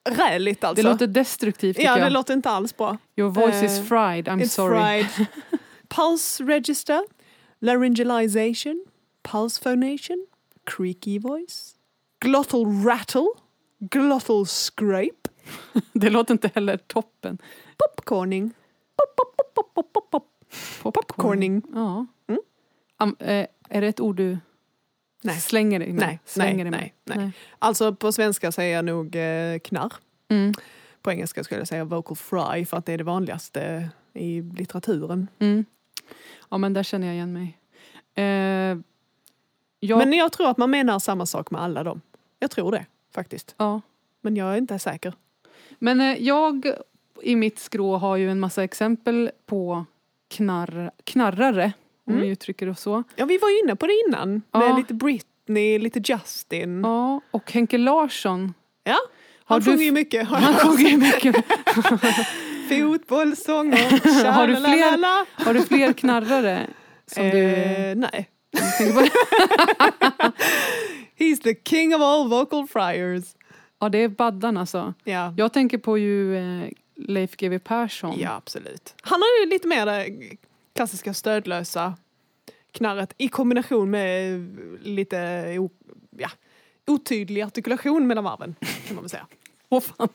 räligt 0.08 0.64
alltså. 0.64 0.82
Det 0.82 0.88
låter 0.90 1.06
destruktivt 1.06 1.76
tycker 1.76 1.88
ja, 1.88 1.94
det 1.96 2.00
jag. 2.02 2.12
låter 2.12 2.34
inte 2.34 2.50
alls 2.50 2.76
bra. 2.76 2.98
Your 3.16 3.30
voice 3.30 3.54
eh, 3.54 3.64
is 3.64 3.88
fried, 3.88 4.28
I'm 4.28 4.40
It's 4.42 4.46
sorry. 4.48 5.04
fried. 5.04 5.26
Pulse 5.88 6.44
register, 6.44 7.04
laryngalization, 7.60 8.84
pulse 9.22 9.62
phonation, 9.62 10.26
creaky 10.64 11.18
voice, 11.18 11.74
glottal 12.20 12.84
rattle, 12.84 13.28
glottal 13.78 14.46
scrape, 14.46 15.28
Det 15.92 16.10
låter 16.10 16.34
inte 16.34 16.50
heller 16.54 16.76
toppen. 16.76 17.38
popcorning. 17.76 18.50
Pop, 18.96 19.16
pop, 19.16 19.36
pop, 19.54 19.54
pop, 19.74 19.92
pop, 19.92 20.10
pop, 20.10 20.26
pop. 20.82 20.94
Popcorning. 20.94 21.62
Ja. 21.74 22.06
Mm. 22.28 22.40
Am, 22.96 23.16
eh, 23.18 23.46
är 23.70 23.80
det 23.80 23.86
ett 23.86 24.00
ord 24.00 24.16
du 24.16 24.38
Nej. 25.22 25.40
slänger 25.40 25.78
dig 25.78 25.92
med? 25.92 26.06
Nej, 26.06 26.20
slänger 26.24 26.64
nej, 26.64 26.80
dig 26.80 26.92
med? 27.04 27.18
nej, 27.18 27.32
Alltså 27.58 27.94
på 27.94 28.12
svenska 28.12 28.52
säger 28.52 28.76
jag 28.76 28.84
nog 28.84 29.16
eh, 29.16 29.58
knarr. 29.58 29.92
Mm. 30.28 30.54
På 31.02 31.10
engelska 31.12 31.44
skulle 31.44 31.60
jag 31.60 31.68
säga 31.68 31.84
vocal 31.84 32.16
fry 32.16 32.64
för 32.64 32.76
att 32.76 32.86
det 32.86 32.92
är 32.92 32.98
det 32.98 33.04
vanligaste 33.04 33.88
i 34.12 34.42
litteraturen. 34.42 35.28
Mm. 35.38 35.64
Ja 36.50 36.58
men 36.58 36.72
där 36.72 36.82
känner 36.82 37.06
jag 37.06 37.14
igen 37.16 37.32
mig. 37.32 37.58
Eh, 38.14 38.78
jag, 39.80 39.98
Men 39.98 40.12
jag 40.12 40.32
tror 40.32 40.50
att 40.50 40.56
man 40.58 40.70
menar 40.70 40.98
samma 40.98 41.26
sak 41.26 41.50
med 41.50 41.60
alla 41.60 41.84
dem. 41.84 42.00
Jag 42.38 42.50
tror 42.50 42.72
det 42.72 42.86
faktiskt. 43.14 43.54
ja. 43.58 43.80
Men 44.22 44.36
jag 44.36 44.52
är 44.52 44.56
inte 44.58 44.78
säker. 44.78 45.14
men 45.78 46.00
eh, 46.00 46.22
jag 46.22 46.66
i 47.22 47.36
mitt 47.36 47.58
skrå 47.58 47.96
har 47.96 48.16
ju 48.16 48.30
en 48.30 48.40
massa 48.40 48.64
exempel 48.64 49.30
på 49.46 49.84
knarr, 50.28 50.90
knarrare, 51.04 51.72
om 52.06 52.12
Mm. 52.14 52.22
vi 52.22 52.28
uttrycker 52.28 52.66
det 52.66 52.74
så. 52.74 53.04
Ja, 53.16 53.24
vi 53.24 53.38
var 53.38 53.48
ju 53.50 53.58
inne 53.58 53.76
på 53.76 53.86
det 53.86 54.02
innan. 54.08 54.30
Med 54.30 54.42
Ja. 54.52 54.76
lite 54.76 54.94
Britney, 54.94 55.78
lite 55.78 56.00
Justin. 56.12 56.80
Ja, 56.84 57.20
och 57.30 57.52
Henke 57.52 57.78
Larsson, 57.78 58.54
Ja, 58.84 58.96
Har 59.44 59.54
han 59.56 59.60
du 59.60 59.64
sjunger 59.70 59.84
ju 59.84 59.92
mycket. 59.92 60.28
han 60.28 60.54
sjunger 60.54 60.90
ju 60.90 60.96
mycket. 60.96 61.36
Fotbollssånger. 62.68 64.24
Har 64.32 64.46
du 64.46 64.56
fler-. 64.56 65.44
Har 65.44 65.54
du 65.54 65.62
fler 65.62 65.92
knarrare? 65.92 66.66
Som 67.06 67.22
du 67.30 67.38
Eh, 67.38 67.96
nej. 67.96 68.28
He's 71.18 71.42
the 71.42 71.54
king 71.64 71.94
of 71.94 72.00
all 72.02 72.28
vocal 72.28 72.66
friars. 72.68 73.24
Ja, 73.80 73.88
det 73.88 73.98
är 73.98 74.08
Baddan 74.08 74.56
alltså. 74.56 74.94
Ja. 75.04 75.34
Jag 75.36 75.52
tänker 75.52 75.78
på 75.78 75.98
ju 75.98 76.36
eh, 76.36 76.68
Leif 76.96 77.36
GW 77.36 77.58
Persson. 77.58 78.14
ja, 78.18 78.34
absolut. 78.36 78.94
Han 79.02 79.20
har 79.22 79.44
ju 79.44 79.50
lite 79.50 79.68
mer 79.68 79.86
det 79.86 80.08
klassiska 80.80 81.14
stödlösa 81.14 81.96
knarret 82.72 83.14
i 83.18 83.28
kombination 83.28 83.90
med 83.90 84.40
lite 84.82 85.18
o, 85.58 85.70
ja, 86.10 86.30
otydlig 86.86 87.42
artikulation 87.42 88.06
mellan 88.06 88.24
varven, 88.24 88.54
kan 88.86 88.94
man 88.94 89.04
väl 89.04 89.10
säga. 89.10 89.26
Åh, 89.68 89.80
fan. 89.80 90.08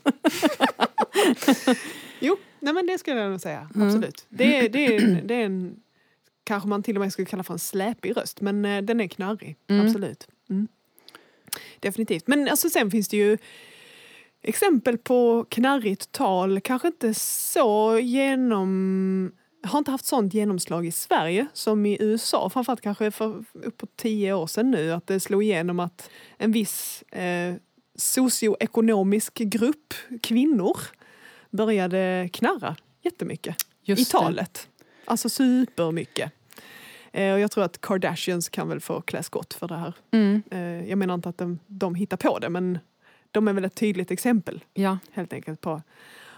Jo, 2.20 2.38
nej 2.60 2.74
men 2.74 2.88
det 2.88 2.98
skulle 2.98 3.22
jag 3.22 3.32
nog 3.32 3.42
säga. 3.42 3.70
Mm. 3.76 3.88
Absolut. 3.88 4.26
Det, 4.30 4.58
är, 4.58 4.70
det, 4.70 4.86
är, 4.86 5.22
det 5.22 5.34
är 5.34 5.46
en, 5.46 5.80
kanske 6.44 6.70
man 6.70 6.84
till 6.84 6.96
och 6.98 7.02
med 7.02 7.14
skulle 7.14 7.26
kalla 7.26 7.44
för 7.44 7.54
en 7.54 7.60
släpig 7.60 8.18
röst, 8.18 8.42
men 8.42 8.66
eh, 8.66 8.82
den 8.82 9.02
är 9.02 9.08
knarrig. 9.08 9.56
Mm. 9.68 9.86
Absolut. 9.86 10.28
Mm. 10.50 10.68
Definitivt. 11.80 12.28
Men 12.28 12.50
alltså, 12.50 12.70
sen 12.70 12.92
finns 12.92 13.08
det 13.08 13.18
ju 13.18 13.38
exempel 14.42 14.98
på 14.98 15.46
knarrigt 15.50 16.12
tal, 16.12 16.62
kanske 16.62 16.88
inte 16.88 17.14
så 17.14 18.00
genom 18.00 19.32
har 19.66 19.78
inte 19.80 19.92
haft 19.92 20.06
sånt 20.06 20.34
genomslag 20.34 20.86
i 20.86 20.92
Sverige 20.92 21.48
som 21.54 21.86
i 21.86 21.98
USA, 22.00 22.50
framförallt 22.50 22.82
kanske 22.82 23.12
för 23.12 23.44
uppåt 23.54 23.96
tio 23.96 24.34
år 24.34 24.48
sedan 24.48 24.72
nu, 24.72 24.92
att 24.92 25.08
det 25.08 25.20
slog 25.20 25.44
igenom 25.44 25.80
att 25.80 26.10
en 26.38 26.52
viss 26.52 27.02
eh, 27.02 27.56
socioekonomisk 27.96 29.34
grupp 29.34 29.94
kvinnor 30.22 30.78
började 31.50 32.30
knarra 32.34 32.76
jättemycket 33.02 33.56
Just 33.84 34.02
i 34.02 34.04
det. 34.04 34.10
talet. 34.20 34.68
Alltså 35.06 35.30
supermycket. 35.30 36.32
Eh, 37.12 37.34
och 37.34 37.40
jag 37.40 37.52
tror 37.52 37.64
att 37.64 37.82
Kardashians 37.82 38.50
kan 38.50 38.70
väl 38.70 38.80
få 38.80 39.02
klä 39.02 39.24
skott 39.24 39.54
för 39.54 39.68
det 39.68 39.78
här. 39.78 39.94
Mm, 40.12 40.44
Eh, 40.52 40.90
jag 40.90 40.98
menar 40.98 41.14
inte 41.14 41.30
att 41.30 41.38
de, 41.38 41.60
de 41.68 41.96
hittar 41.96 42.18
på 42.18 42.40
det, 42.40 42.50
men 42.50 42.80
de 43.32 43.48
är 43.48 43.54
väl 43.54 43.66
ett 43.66 43.76
tydligt 43.76 44.12
exempel 44.12 44.64
ja. 44.74 44.98
helt 45.12 45.34
enkelt 45.34 45.62
på 45.62 45.82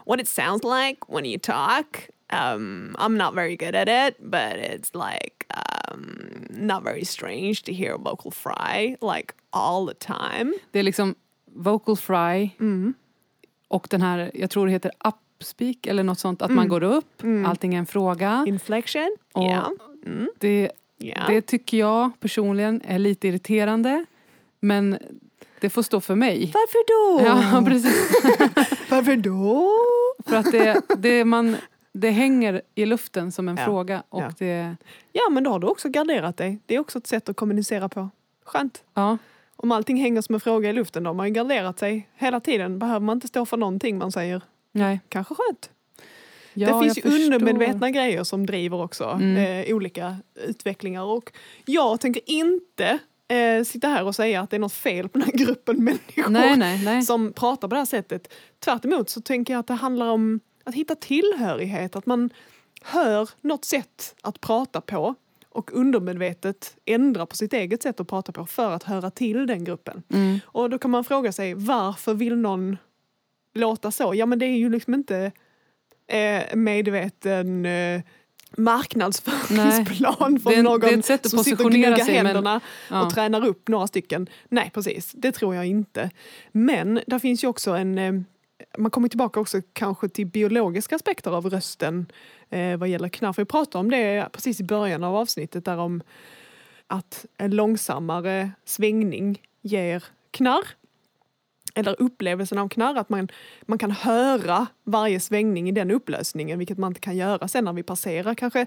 what 0.08 0.20
it 0.22 0.28
sounds 0.28 0.63
like 0.63 0.98
when 1.08 1.26
you 1.26 1.39
talk. 1.39 2.10
Um, 2.34 2.96
I'm 3.00 3.17
not 3.17 3.34
very 3.36 3.56
good 3.56 3.76
at 3.76 3.88
it, 3.88 4.17
but 4.20 4.58
it's 4.58 4.91
like 4.93 5.46
um, 5.93 6.48
not 6.50 6.84
very 6.84 7.06
strange 7.06 7.63
to 7.63 7.72
hear 7.74 7.98
vocal 7.98 8.32
fry 8.32 8.96
like 9.02 9.34
all 9.50 9.88
the 9.88 9.93
time. 9.93 10.54
Det 10.72 10.80
är 10.80 10.84
liksom 10.84 11.15
vocal 11.56 11.96
fry 11.98 12.50
Mm. 12.60 12.93
och 13.67 13.88
den 13.89 14.02
här, 14.02 14.32
jag 14.34 14.50
tror 14.50 14.65
det 14.65 14.72
heter 14.72 14.91
upspeak 15.39 15.86
eller 15.88 16.04
något 16.04 16.20
sånt, 16.20 16.41
att 16.41 16.50
man 16.50 16.58
Mm. 16.65 16.70
går 16.70 16.84
upp, 16.84 17.24
Mm. 17.24 17.46
allting 17.46 17.74
är 17.74 17.80
en 17.80 17.86
fråga. 17.86 18.46
Inflection, 18.48 19.17
ja. 19.34 19.72
Mm. 20.06 20.30
Det, 20.39 20.72
ja. 20.98 21.24
det 21.28 21.41
tycker 21.41 21.78
jag 21.78 22.12
personligen 22.20 22.82
är 22.86 23.00
lite 23.00 23.28
irriterande. 23.28 24.06
Men 24.60 24.98
det 25.62 25.70
får 25.70 25.82
stå 25.84 26.02
för 26.02 26.15
mig. 26.15 26.52
Varför 26.54 26.84
då? 26.88 27.26
Ja, 27.26 27.63
precis. 27.65 28.10
Varför 28.89 29.15
då? 29.15 29.72
För 30.27 30.35
att 30.35 30.51
det, 30.51 30.81
det, 30.97 31.25
man, 31.25 31.55
det 31.93 32.09
hänger 32.09 32.61
i 32.75 32.85
luften 32.85 33.31
som 33.31 33.49
en 33.49 33.57
Ja. 33.57 33.65
fråga. 33.65 34.03
Och 34.09 34.21
Ja. 34.21 34.31
det, 34.37 34.75
Ja, 35.11 35.21
men 35.31 35.43
då 35.43 35.51
har 35.51 35.59
du 35.59 35.67
också 35.67 35.89
garderat 35.89 36.37
dig. 36.37 36.59
Det 36.65 36.75
är 36.75 36.79
också 36.79 36.97
ett 36.97 37.07
sätt 37.07 37.29
att 37.29 37.35
kommunicera 37.35 37.89
på. 37.89 38.09
Skönt. 38.45 38.83
ja, 38.93 39.17
Om 39.55 39.71
allting 39.71 39.97
hänger 39.97 40.21
som 40.21 40.35
en 40.35 40.41
fråga 40.41 40.69
i 40.69 40.73
luften, 40.73 41.03
då 41.03 41.09
har 41.09 41.13
man 41.15 41.27
ju 41.27 41.33
garderat 41.33 41.79
sig 41.79 42.09
hela 42.15 42.39
tiden. 42.39 42.79
Behöver 42.79 42.99
man 42.99 43.17
inte 43.17 43.27
stå 43.27 43.45
för 43.45 43.57
någonting 43.57 43.97
man 43.97 44.11
säger. 44.11 44.41
nej. 44.71 44.99
Kanske 45.09 45.35
skönt. 45.35 45.69
Ja, 46.53 46.67
det 46.77 46.83
finns 46.83 46.97
ju 46.97 47.01
förstår. 47.01 47.19
undermedvetna 47.25 47.91
grejer 47.91 48.23
som 48.23 48.45
driver 48.45 48.81
också 48.83 49.03
Mm. 49.05 49.37
eh, 49.67 49.75
olika 49.75 50.15
utvecklingar. 50.35 51.03
Och 51.03 51.31
jag 51.65 51.99
tänker 51.99 52.21
inte 52.25 52.99
eh, 53.27 53.63
sitta 53.63 53.87
här 53.87 54.03
och 54.03 54.15
säga 54.15 54.41
att 54.41 54.49
det 54.49 54.57
är 54.57 54.59
något 54.59 54.73
fel 54.73 55.09
på 55.09 55.19
den 55.19 55.27
här 55.27 55.45
gruppen 55.45 55.83
människor 55.83 56.29
Nej, 56.29 56.57
nej, 56.57 56.85
nej. 56.85 57.01
som 57.01 57.33
pratar 57.33 57.67
på 57.67 57.75
det 57.75 57.79
här 57.79 57.85
sättet. 57.85 58.33
Tvärt 58.59 58.85
emot 58.85 59.09
så 59.09 59.21
tänker 59.21 59.53
jag 59.53 59.59
att 59.59 59.67
det 59.67 59.73
handlar 59.73 60.07
om 60.07 60.39
att 60.63 60.75
hitta 60.75 60.95
tillhörighet. 60.95 61.95
Att 61.95 62.05
man 62.05 62.29
hör 62.81 63.29
något 63.41 63.65
sätt 63.65 64.15
att 64.21 64.41
prata 64.41 64.81
på 64.81 65.15
och 65.49 65.73
undermedvetet 65.73 66.77
ändra 66.85 67.25
på 67.25 67.35
sitt 67.35 67.53
eget 67.53 67.83
sätt 67.83 67.99
att 67.99 68.07
prata 68.07 68.31
på 68.31 68.45
för 68.45 68.71
att 68.71 68.83
höra 68.83 69.11
till 69.11 69.47
den 69.47 69.63
gruppen. 69.63 70.03
Mm. 70.09 70.39
Och 70.45 70.69
då 70.69 70.79
kan 70.79 70.91
man 70.91 71.03
fråga 71.03 71.31
sig 71.31 71.53
varför 71.53 72.13
vill 72.13 72.35
någon 72.37 72.77
låta 73.53 73.91
så? 73.91 74.15
Ja 74.15 74.25
men 74.25 74.39
det 74.39 74.45
är 74.45 74.57
ju 74.57 74.69
liksom 74.69 74.93
inte 74.93 75.31
eh, 76.07 76.55
medveten 76.55 77.65
eh, 77.65 78.01
marknadsföringsplan 78.57 80.36
är 80.36 80.39
från 80.39 80.63
någon 80.63 81.03
som 81.03 81.43
sitter 81.43 81.65
och 81.65 81.71
gnuggar 81.71 81.95
sig, 81.97 82.15
men- 82.15 82.25
händerna 82.25 82.62
Ja. 82.89 83.05
och 83.05 83.13
tränar 83.13 83.45
upp 83.45 83.67
några 83.67 83.88
stycken. 83.88 84.29
Nej 84.49 84.71
precis, 84.73 85.12
det 85.12 85.31
tror 85.31 85.55
jag 85.55 85.65
inte. 85.65 86.10
Men 86.51 86.99
där 87.07 87.19
finns 87.19 87.43
ju 87.43 87.47
också 87.47 87.71
en 87.71 87.97
eh, 87.97 88.13
man 88.77 88.91
kommer 88.91 89.07
tillbaka 89.07 89.39
också 89.39 89.62
kanske 89.73 90.10
till 90.10 90.27
biologiska 90.27 90.95
aspekter 90.95 91.31
av 91.31 91.49
rösten 91.49 92.05
eh, 92.49 92.77
vad 92.77 92.89
gäller 92.89 93.10
knarr. 93.10 93.33
För 93.33 93.41
vi 93.41 93.45
pratade 93.45 93.79
om 93.79 93.91
det 93.91 94.29
precis 94.31 94.60
i 94.60 94.63
början 94.63 95.03
av 95.03 95.15
avsnittet 95.15 95.65
där 95.65 95.77
om 95.77 96.01
att 96.88 97.25
en 97.38 97.51
långsammare 97.55 98.51
svängning 98.65 99.41
ger 99.62 100.03
knarr. 100.31 100.67
Eller 101.77 102.01
upplevelsen 102.01 102.57
av 102.57 102.69
knarr, 102.69 102.95
att 102.95 103.09
man, 103.09 103.27
man 103.61 103.77
kan 103.77 103.91
höra 103.91 104.67
varje 104.83 105.19
svängning 105.19 105.69
i 105.69 105.71
den 105.71 105.91
upplösningen, 105.91 106.59
vilket 106.59 106.77
man 106.77 106.91
inte 106.91 106.99
kan 106.99 107.15
göra 107.15 107.47
sen 107.47 107.65
när 107.65 107.73
vi 107.73 107.83
passerar 107.83 108.35
kanske 108.35 108.65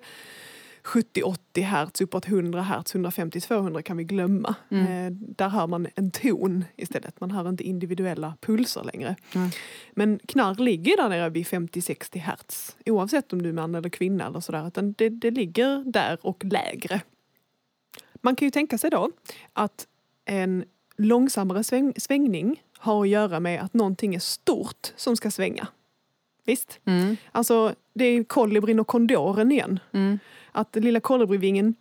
70-80 0.83 1.63
hertz, 1.63 2.01
uppåt 2.01 2.29
100 2.29 2.63
hertz, 2.63 2.95
150-200 2.95 3.83
kan 3.83 3.97
vi 3.97 4.05
glömma. 4.05 4.55
Mm. 4.71 4.87
Eh, 4.87 5.13
där 5.13 5.49
hör 5.49 5.67
man 5.67 5.87
en 5.95 6.11
ton 6.11 6.65
istället, 6.77 7.21
man 7.21 7.31
hör 7.31 7.49
inte 7.49 7.65
individuella 7.65 8.37
pulser 8.41 8.85
längre. 8.93 9.17
Mm. 9.35 9.51
Men 9.93 10.21
knarr 10.29 10.55
ligger 10.55 10.97
där 10.97 11.09
nere 11.09 11.29
vid 11.29 11.47
50-60 11.47 12.19
hertz, 12.19 12.77
oavsett 12.87 13.33
om 13.33 13.43
du 13.43 13.49
är 13.49 13.53
man 13.53 13.75
eller 13.75 13.89
kvinna 13.89 14.27
eller 14.27 14.41
sådär, 14.41 14.67
utan 14.67 14.93
det, 14.93 15.09
det 15.09 15.31
ligger 15.31 15.85
där 15.93 16.19
och 16.23 16.45
lägre. 16.45 17.01
Man 18.23 18.37
kan 18.37 18.47
ju 18.47 18.51
tänka 18.51 18.79
sig 18.79 18.91
då 18.91 19.11
att 19.53 19.87
en 20.25 20.65
långsammare 21.01 21.65
sväng, 21.65 21.93
svängning 21.97 22.63
har 22.79 23.03
att 23.03 23.09
göra 23.09 23.41
med 23.41 23.61
att 23.63 23.75
någonting 23.75 24.15
är 24.15 24.19
stort 24.19 24.93
som 24.97 25.17
ska 25.17 25.31
svänga. 25.31 25.67
Visst? 26.45 26.81
Mm. 26.85 27.17
Alltså, 27.33 27.75
det 27.95 28.05
är 28.05 28.25
kolibrin 28.25 28.81
och 28.81 28.87
kondoren 28.87 29.53
igen. 29.53 29.81
Mm. 29.93 30.19
Att 30.53 30.77
lilla 30.77 31.01
kolibrivingen, 31.01 31.75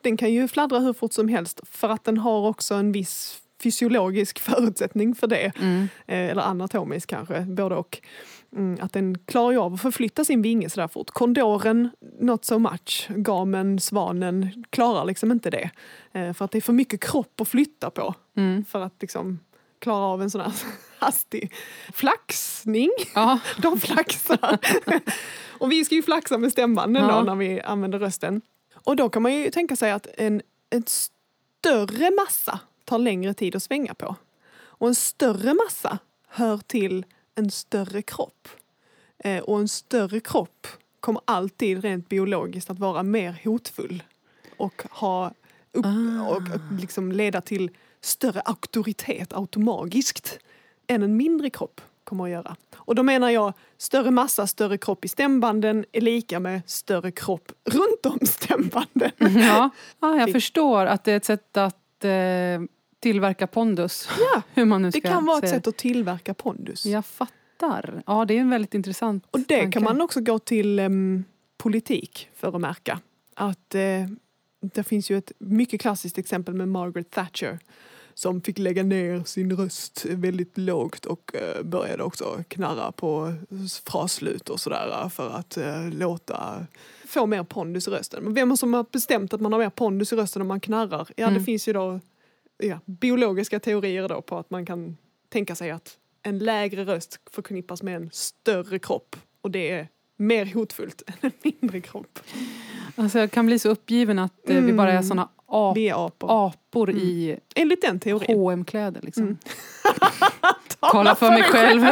den 0.00 0.16
kan 0.16 0.32
ju 0.32 0.48
fladdra 0.48 0.78
hur 0.78 0.92
fort 0.92 1.12
som 1.12 1.28
helst 1.28 1.60
för 1.64 1.88
att 1.88 2.04
den 2.04 2.18
har 2.18 2.48
också 2.48 2.74
en 2.74 2.92
viss 2.92 3.40
fysiologisk 3.64 4.38
förutsättning 4.50 5.14
för 5.14 5.26
det. 5.26 5.52
Mm. 5.60 5.88
Eh, 6.06 6.30
eller 6.30 6.42
anatomisk 6.42 7.08
kanske, 7.08 7.40
både 7.40 7.74
och. 7.74 8.00
Mm, 8.56 8.78
att 8.80 8.92
den 8.92 9.18
klarar 9.18 9.56
av 9.56 9.74
att 9.74 9.80
förflytta 9.80 10.24
sin 10.24 10.42
vinge 10.42 10.70
sådär 10.70 10.88
fort. 10.88 11.10
Kondoren, 11.10 11.90
not 12.20 12.44
so 12.44 12.58
much. 12.58 13.08
Gamen, 13.08 13.80
svanen 13.80 14.64
klarar 14.70 15.04
liksom 15.04 15.32
inte 15.32 15.50
det. 15.50 15.70
Eh, 16.12 16.32
för 16.32 16.44
att 16.44 16.50
det 16.50 16.58
är 16.58 16.62
för 16.62 16.72
mycket 16.72 17.00
kropp 17.00 17.40
att 17.40 17.48
flytta 17.48 17.90
på. 17.90 18.14
Mm. 18.36 18.64
För 18.64 18.80
att 18.80 18.94
liksom 19.00 19.38
klara 19.78 20.04
av 20.04 20.22
en 20.22 20.30
sån 20.30 20.40
här 20.40 20.52
hastig 20.98 21.52
flaxning. 21.92 22.90
Ja. 23.14 23.38
De 23.58 23.80
flaxar. 23.80 24.58
och 25.48 25.72
vi 25.72 25.84
ska 25.84 25.94
ju 25.94 26.02
flaxa 26.02 26.38
med 26.38 26.52
stämbanden 26.52 27.08
då 27.08 27.20
när 27.20 27.34
vi 27.34 27.60
använder 27.60 27.98
rösten. 27.98 28.40
Och 28.74 28.96
då 28.96 29.08
kan 29.08 29.22
man 29.22 29.34
ju 29.34 29.50
tänka 29.50 29.76
sig 29.76 29.90
att 29.90 30.06
en, 30.16 30.42
en 30.70 30.84
större 30.86 32.10
massa 32.10 32.60
tar 32.84 32.98
längre 32.98 33.34
tid 33.34 33.56
att 33.56 33.62
svänga 33.62 33.94
på. 33.94 34.16
Och 34.56 34.88
en 34.88 34.94
större 34.94 35.54
massa 35.54 35.98
hör 36.28 36.58
till 36.58 37.04
en 37.34 37.50
större 37.50 38.02
kropp. 38.02 38.48
Eh, 39.18 39.42
och 39.42 39.58
en 39.58 39.68
större 39.68 40.20
kropp 40.20 40.66
kommer 41.00 41.22
alltid 41.24 41.82
rent 41.84 42.08
biologiskt 42.08 42.70
att 42.70 42.78
vara 42.78 43.02
mer 43.02 43.40
hotfull 43.44 44.02
och, 44.56 44.82
ha 44.90 45.32
upp, 45.72 45.86
Ah. 45.86 46.28
och 46.28 46.42
liksom 46.80 47.12
leda 47.12 47.40
till 47.40 47.70
större 48.00 48.40
auktoritet 48.40 49.32
automagiskt 49.32 50.38
än 50.86 51.02
en 51.02 51.16
mindre 51.16 51.50
kropp 51.50 51.80
kommer 52.04 52.24
att 52.24 52.30
göra. 52.30 52.56
Och 52.76 52.94
då 52.94 53.02
menar 53.02 53.30
jag 53.30 53.52
större 53.78 54.10
massa, 54.10 54.46
större 54.46 54.78
kropp 54.78 55.04
i 55.04 55.08
stämbanden 55.08 55.84
är 55.92 56.00
lika 56.00 56.40
med 56.40 56.62
större 56.66 57.10
kropp 57.10 57.52
runt 57.64 58.06
om 58.06 58.18
stämbanden. 58.26 59.10
Ja. 59.18 59.70
ja, 60.00 60.18
jag 60.18 60.32
förstår 60.32 60.86
att 60.86 61.04
det 61.04 61.12
är 61.12 61.16
ett 61.16 61.24
sätt 61.24 61.56
att 61.56 61.76
eh, 62.04 62.60
tillverka 63.00 63.46
pondus. 63.46 64.08
Ja, 64.18 64.42
Hur 64.54 64.64
man 64.64 64.82
nu 64.82 64.90
det 64.90 64.98
ska 65.00 65.08
kan 65.08 65.26
vara 65.26 65.38
ett 65.38 65.48
säga 65.48 65.58
sätt 65.58 65.66
att 65.66 65.76
tillverka 65.76 66.34
pondus. 66.34 66.86
Jag 66.86 67.06
fattar. 67.06 68.02
Ja, 68.06 68.24
det 68.24 68.34
är 68.34 68.40
en 68.40 68.50
väldigt 68.50 68.74
intressant 68.74 69.24
Och 69.30 69.40
det 69.40 69.58
tanke. 69.60 69.72
kan 69.72 69.82
man 69.82 70.00
också 70.00 70.20
gå 70.20 70.38
till 70.38 70.78
em, 70.78 71.24
politik 71.56 72.28
för 72.34 72.48
att 72.48 72.60
märka. 72.60 73.00
Att 73.34 73.74
eh, 73.74 73.80
det 74.60 74.84
finns 74.84 75.10
ju 75.10 75.18
ett 75.18 75.32
mycket 75.38 75.80
klassiskt 75.80 76.18
exempel 76.18 76.54
med 76.54 76.68
Margaret 76.68 77.10
Thatcher 77.10 77.58
som 78.14 78.40
fick 78.40 78.58
lägga 78.58 78.82
ner 78.82 79.24
sin 79.24 79.56
röst 79.56 80.04
väldigt 80.04 80.58
lågt 80.58 81.04
och 81.04 81.34
eh, 81.34 81.62
började 81.62 82.02
också 82.02 82.44
knarra 82.48 82.92
på 82.92 83.34
frasslut 83.84 84.48
och 84.48 84.60
sådär 84.60 85.08
för 85.08 85.30
att 85.30 85.56
eh, 85.56 85.88
låta 85.90 86.66
få 87.14 87.26
mer 87.26 87.42
pondus 87.42 87.88
i 87.88 87.90
rösten. 87.90 88.24
Men 88.24 88.34
vem 88.34 88.56
som 88.56 88.74
har 88.74 88.86
bestämt 88.92 89.34
att 89.34 89.40
man 89.40 89.52
har 89.52 89.60
mer 89.60 89.70
pondus 89.70 90.12
i 90.12 90.16
rösten 90.16 90.42
om 90.42 90.48
man 90.48 90.60
knarrar? 90.60 91.08
Ja, 91.16 91.26
det 91.26 91.30
Mm. 91.32 91.44
finns 91.44 91.68
ju 91.68 91.72
då 91.72 92.00
ja, 92.58 92.78
biologiska 92.86 93.60
teorier 93.60 94.08
då 94.08 94.22
på 94.22 94.38
att 94.38 94.50
man 94.50 94.66
kan 94.66 94.96
tänka 95.32 95.54
sig 95.54 95.70
att 95.70 95.96
en 96.22 96.38
lägre 96.38 96.84
röst 96.84 97.20
förknippas 97.30 97.82
med 97.82 97.96
en 97.96 98.10
större 98.12 98.78
kropp 98.78 99.16
och 99.42 99.50
det 99.50 99.70
är 99.70 99.88
mer 100.16 100.46
hotfullt 100.54 101.02
än 101.06 101.14
en 101.20 101.32
mindre 101.60 101.80
kropp. 101.80 102.18
Alltså, 102.96 103.18
jag 103.18 103.30
kan 103.30 103.46
bli 103.46 103.58
så 103.58 103.68
uppgiven 103.68 104.18
att 104.18 104.50
eh, 104.50 104.60
vi 104.64 104.72
bara 104.72 104.88
är 104.88 104.92
Mm. 104.92 105.04
såna 105.04 105.28
ap- 105.46 105.78
är 105.78 106.06
apor. 106.06 106.46
apor 106.46 106.90
Mm. 106.90 107.02
i 107.02 107.38
Enligt 107.54 107.82
den 107.82 108.00
teorin. 108.00 108.36
H&M-kläder 108.38 109.00
liksom. 109.02 109.22
Mm. 109.22 109.36
Kolla 110.80 111.14
för 111.14 111.28
mig 111.30 111.42
själv. 111.42 111.82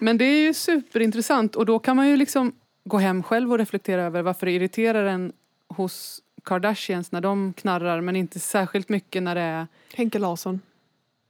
Men 0.00 0.18
det 0.18 0.24
är 0.24 0.46
ju 0.46 0.54
superintressant 0.54 1.56
och 1.56 1.66
då 1.66 1.78
kan 1.78 1.96
man 1.96 2.08
ju 2.08 2.16
liksom 2.16 2.52
gå 2.84 2.98
hem 2.98 3.22
själv 3.22 3.52
och 3.52 3.58
reflektera 3.58 4.02
över 4.02 4.22
varför 4.22 4.46
det 4.46 4.52
irriterar 4.52 5.04
en 5.04 5.32
hos 5.68 6.22
Kardashians 6.44 7.12
när 7.12 7.20
de 7.20 7.52
knarrar 7.52 8.00
men 8.00 8.16
inte 8.16 8.40
särskilt 8.40 8.88
mycket 8.88 9.22
när 9.22 9.34
det 9.34 9.40
är 9.40 9.66
Henke 9.94 10.18
Larsson. 10.18 10.60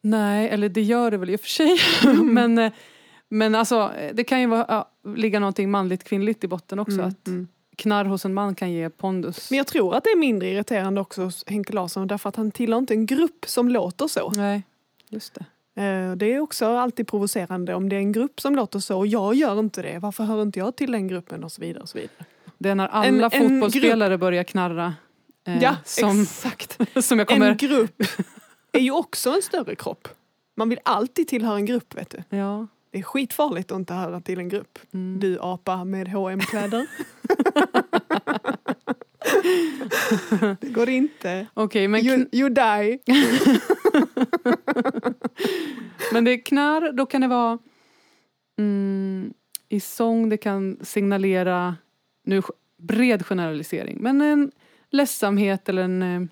Nej, 0.00 0.48
eller 0.48 0.68
det 0.68 0.82
gör 0.82 1.10
det 1.10 1.16
väl 1.16 1.30
i 1.30 1.36
och 1.36 1.40
för 1.40 1.48
sig. 1.48 1.78
Mm. 2.04 2.34
men, 2.34 2.58
eh, 2.58 2.72
men 3.28 3.54
alltså, 3.54 3.92
eh, 3.98 4.14
det 4.14 4.24
kan 4.24 4.40
ju 4.40 4.46
vara, 4.46 4.64
ja, 4.68 4.90
ligga 5.14 5.40
någonting 5.40 5.70
manligt 5.70 6.04
kvinnligt 6.04 6.44
i 6.44 6.48
botten 6.48 6.78
också. 6.78 6.94
Mm, 6.94 7.08
Att 7.08 7.26
mm. 7.26 7.48
knarr 7.76 8.04
hos 8.04 8.24
en 8.24 8.34
man 8.34 8.54
kan 8.54 8.72
ge 8.72 8.90
pondus. 8.90 9.50
Men 9.50 9.58
jag 9.58 9.66
tror 9.66 9.94
att 9.94 10.04
det 10.04 10.10
är 10.10 10.18
mindre 10.18 10.48
irriterande 10.48 11.00
också 11.00 11.22
hos 11.22 11.44
Henke 11.46 11.72
Larsson 11.72 12.06
därför 12.06 12.28
att 12.28 12.36
han 12.36 12.50
tillhör 12.50 12.78
inte 12.78 12.94
en 12.94 13.06
grupp 13.06 13.44
som 13.46 13.68
låter 13.68 14.08
så. 14.08 14.32
Nej, 14.36 14.62
just 15.08 15.34
det. 15.34 15.44
Eh, 15.80 16.12
Det 16.16 16.34
är 16.34 16.40
också 16.40 16.66
alltid 16.66 17.08
provocerande 17.08 17.74
om 17.74 17.88
det 17.88 17.96
är 17.96 18.00
en 18.00 18.12
grupp 18.12 18.40
som 18.40 18.56
låter 18.56 18.78
så 18.78 18.98
och 18.98 19.06
jag 19.06 19.34
gör 19.34 19.58
inte 19.58 19.82
det. 19.82 19.98
Varför 19.98 20.24
hör 20.24 20.42
inte 20.42 20.58
jag 20.58 20.76
till 20.76 20.92
den 20.92 21.08
gruppen 21.08 21.44
och 21.44 21.52
så 21.52 21.60
vidare. 21.60 21.82
Och 21.82 21.88
så 21.88 21.98
vidare. 21.98 22.12
Det 22.58 22.68
är 22.68 22.74
när 22.74 22.88
alla 22.88 23.06
En- 23.06 23.24
en 23.24 23.30
fotbollsspelare 23.30 24.18
börjar 24.18 24.44
knarra. 24.44 24.94
eh, 25.46 25.62
Ja, 25.62 25.76
som, 25.84 26.22
exakt. 26.22 26.78
som 27.04 27.24
kommer... 27.26 27.50
En 27.50 27.56
grupp 27.56 28.02
är 28.72 28.80
ju 28.80 28.90
också 28.90 29.30
en 29.30 29.42
större 29.42 29.74
kropp. 29.74 30.08
Man 30.56 30.68
vill 30.68 30.78
alltid 30.84 31.28
tillhöra 31.28 31.56
en 31.56 31.66
grupp 31.66 31.94
vet 31.96 32.10
du. 32.10 32.36
Ja. 32.36 32.66
Det 32.92 32.98
är 32.98 33.02
skitfarligt 33.02 33.72
att 33.72 33.78
inte 33.78 33.94
höra 33.94 34.20
till 34.20 34.38
en 34.38 34.48
grupp. 34.48 34.78
Mm. 34.94 35.20
Du 35.20 35.38
apa 35.40 35.84
med 35.84 36.08
hm 36.08 36.40
kläder 36.40 36.86
det 40.60 40.68
går 40.68 40.88
inte. 40.88 41.46
Okej, 41.54 41.88
men, 41.88 42.06
You, 42.06 42.26
you 42.32 42.48
die. 42.48 42.98
men 46.12 46.24
det 46.24 46.30
är 46.30 46.44
knarr, 46.44 46.92
då 46.92 47.06
kan 47.06 47.20
det 47.20 47.28
vara 47.28 47.58
mm, 48.58 49.34
i 49.68 49.80
sång, 49.80 50.28
det 50.28 50.36
kan 50.36 50.78
signalera, 50.82 51.76
nu 52.24 52.42
bred 52.76 53.26
generalisering, 53.26 53.98
men 54.00 54.20
en 54.20 54.50
ledsamhet 54.90 55.68
eller 55.68 55.82
en 55.82 56.02
eh, 56.02 56.22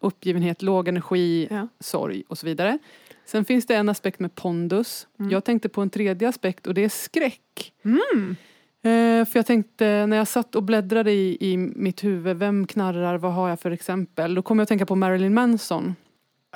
uppgivenhet, 0.00 0.62
låg 0.62 0.88
energi, 0.88 1.48
Ja. 1.50 1.68
sorg 1.80 2.22
och 2.28 2.38
så 2.38 2.46
vidare. 2.46 2.78
Sen 3.24 3.44
finns 3.44 3.66
det 3.66 3.74
en 3.74 3.88
aspekt 3.88 4.20
med 4.20 4.34
pondus. 4.34 5.06
Mm. 5.18 5.30
Jag 5.30 5.44
tänkte 5.44 5.68
på 5.68 5.82
en 5.82 5.90
tredje 5.90 6.28
aspekt 6.28 6.66
och 6.66 6.74
det 6.74 6.84
är 6.84 6.88
skräck. 6.88 7.72
Mm. 7.84 8.36
Eh, 8.82 9.24
för 9.28 9.38
jag 9.38 9.46
tänkte 9.46 10.06
när 10.06 10.16
jag 10.16 10.28
satt 10.28 10.54
och 10.54 10.62
bläddrade 10.62 11.12
i, 11.12 11.36
i 11.40 11.56
mitt 11.56 12.04
huvud, 12.04 12.36
vem 12.36 12.66
knarrar, 12.66 13.18
vad 13.18 13.32
har 13.32 13.48
jag 13.48 13.60
för 13.60 13.70
exempel? 13.70 14.34
Då 14.34 14.42
kom 14.42 14.58
jag 14.58 14.62
att 14.62 14.68
tänka 14.68 14.86
på 14.86 14.94
Marilyn 14.96 15.34
Manson. 15.34 15.94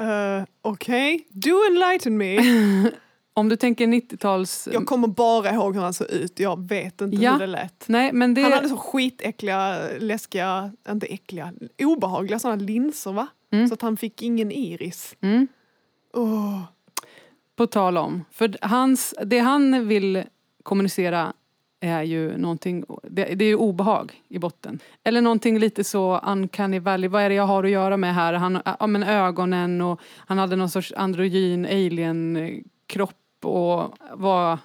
Uh, 0.03 0.45
Okej, 0.63 1.27
do 1.31 1.51
enlighten 1.71 2.17
me. 2.17 2.39
Om 3.35 3.49
du 3.49 3.57
tänker 3.57 3.87
90-tals... 3.87 4.69
Jag 4.73 4.87
kommer 4.87 5.09
bara 5.09 5.51
ihåg 5.55 5.75
hur 5.75 5.83
han 5.83 5.93
såg 5.95 6.11
ut. 6.11 6.39
Jag 6.41 6.69
vet 6.69 7.01
inte 7.01 7.17
Ja. 7.17 7.33
hur 7.33 7.39
det 7.39 7.47
lät. 7.47 7.85
Nej, 7.89 8.13
men 8.13 8.35
det... 8.35 8.43
Han 8.43 8.53
hade 8.53 8.69
så 8.69 8.77
skitäckliga, 8.77 9.79
läskiga, 9.99 10.73
inte 10.89 11.07
äckliga, 11.07 11.53
obehagliga 11.83 12.39
sådana 12.39 12.63
linser 12.63 13.13
va? 13.13 13.27
Mm. 13.53 13.69
Så 13.69 13.75
att 13.75 13.83
han 13.83 13.97
fick 13.97 14.23
ingen 14.23 14.53
iris. 14.53 15.15
Mm, 15.21 15.49
Åh. 16.15 16.61
på 17.57 17.67
tal 17.67 17.97
om. 17.99 18.25
För 18.31 18.57
hans, 18.61 19.15
det 19.25 19.39
han 19.39 19.89
vill 19.89 20.23
kommunicera 20.63 21.33
är 21.83 22.03
ju 22.03 22.37
någonting, 22.39 22.85
det, 23.03 23.25
det 23.25 23.45
är 23.45 23.49
ju 23.49 23.57
obehag 23.57 24.23
i 24.29 24.39
botten. 24.39 24.79
Eller 25.05 25.21
någonting 25.21 25.59
lite 25.59 25.85
så 25.85 26.19
uncanny 26.19 26.79
valley, 26.79 27.09
vad 27.09 27.23
är 27.23 27.29
det 27.29 27.35
jag 27.35 27.47
har 27.47 27.65
att 27.65 27.71
göra 27.71 27.97
med 27.97 28.15
här? 28.15 28.33
Han, 28.33 28.59
ja, 28.81 28.87
men 28.87 29.03
ögonen 29.03 29.81
och 29.81 30.01
han 30.17 30.39
hade 30.39 30.57
någon 30.57 30.71
sorts 30.71 30.93
androgyn 30.97 31.65
alien 31.67 32.65
kropp 32.87 33.17
och 33.45 33.95
var 34.15 34.59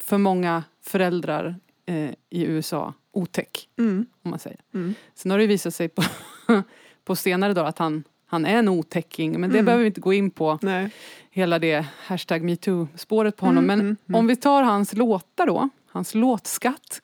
för 0.00 0.18
många 0.18 0.62
föräldrar 0.82 1.56
eh, 1.86 2.10
i 2.30 2.44
USA 2.44 2.92
otäck, 3.12 3.68
Mm. 3.78 4.06
om 4.22 4.30
man 4.30 4.38
säger. 4.38 4.60
Mm. 4.74 4.94
Sen 5.14 5.30
har 5.30 5.38
det 5.38 5.46
visat 5.46 5.74
sig 5.74 5.88
på, 5.88 6.02
på 7.04 7.16
senare 7.16 7.52
dagar 7.52 7.68
att 7.68 7.78
han, 7.78 8.04
han 8.26 8.46
är 8.46 8.58
en 8.58 8.68
otäcking, 8.68 9.40
men 9.40 9.50
det 9.50 9.56
Mm. 9.56 9.64
behöver 9.64 9.82
vi 9.82 9.86
inte 9.86 10.00
gå 10.00 10.12
in 10.12 10.30
på 10.30 10.58
Nej. 10.62 10.90
hela 11.30 11.58
det 11.58 11.86
hashtag 12.06 12.42
metoo-spåret 12.42 13.36
på 13.36 13.46
honom. 13.46 13.64
Mm, 13.64 13.78
Men 13.78 13.80
mm, 13.86 13.96
mm. 14.08 14.18
om 14.18 14.26
vi 14.26 14.36
tar 14.36 14.62
hans 14.62 14.92
låtar 14.94 15.46
då, 15.46 15.68
hans 15.94 16.14
låtskatt. 16.14 17.02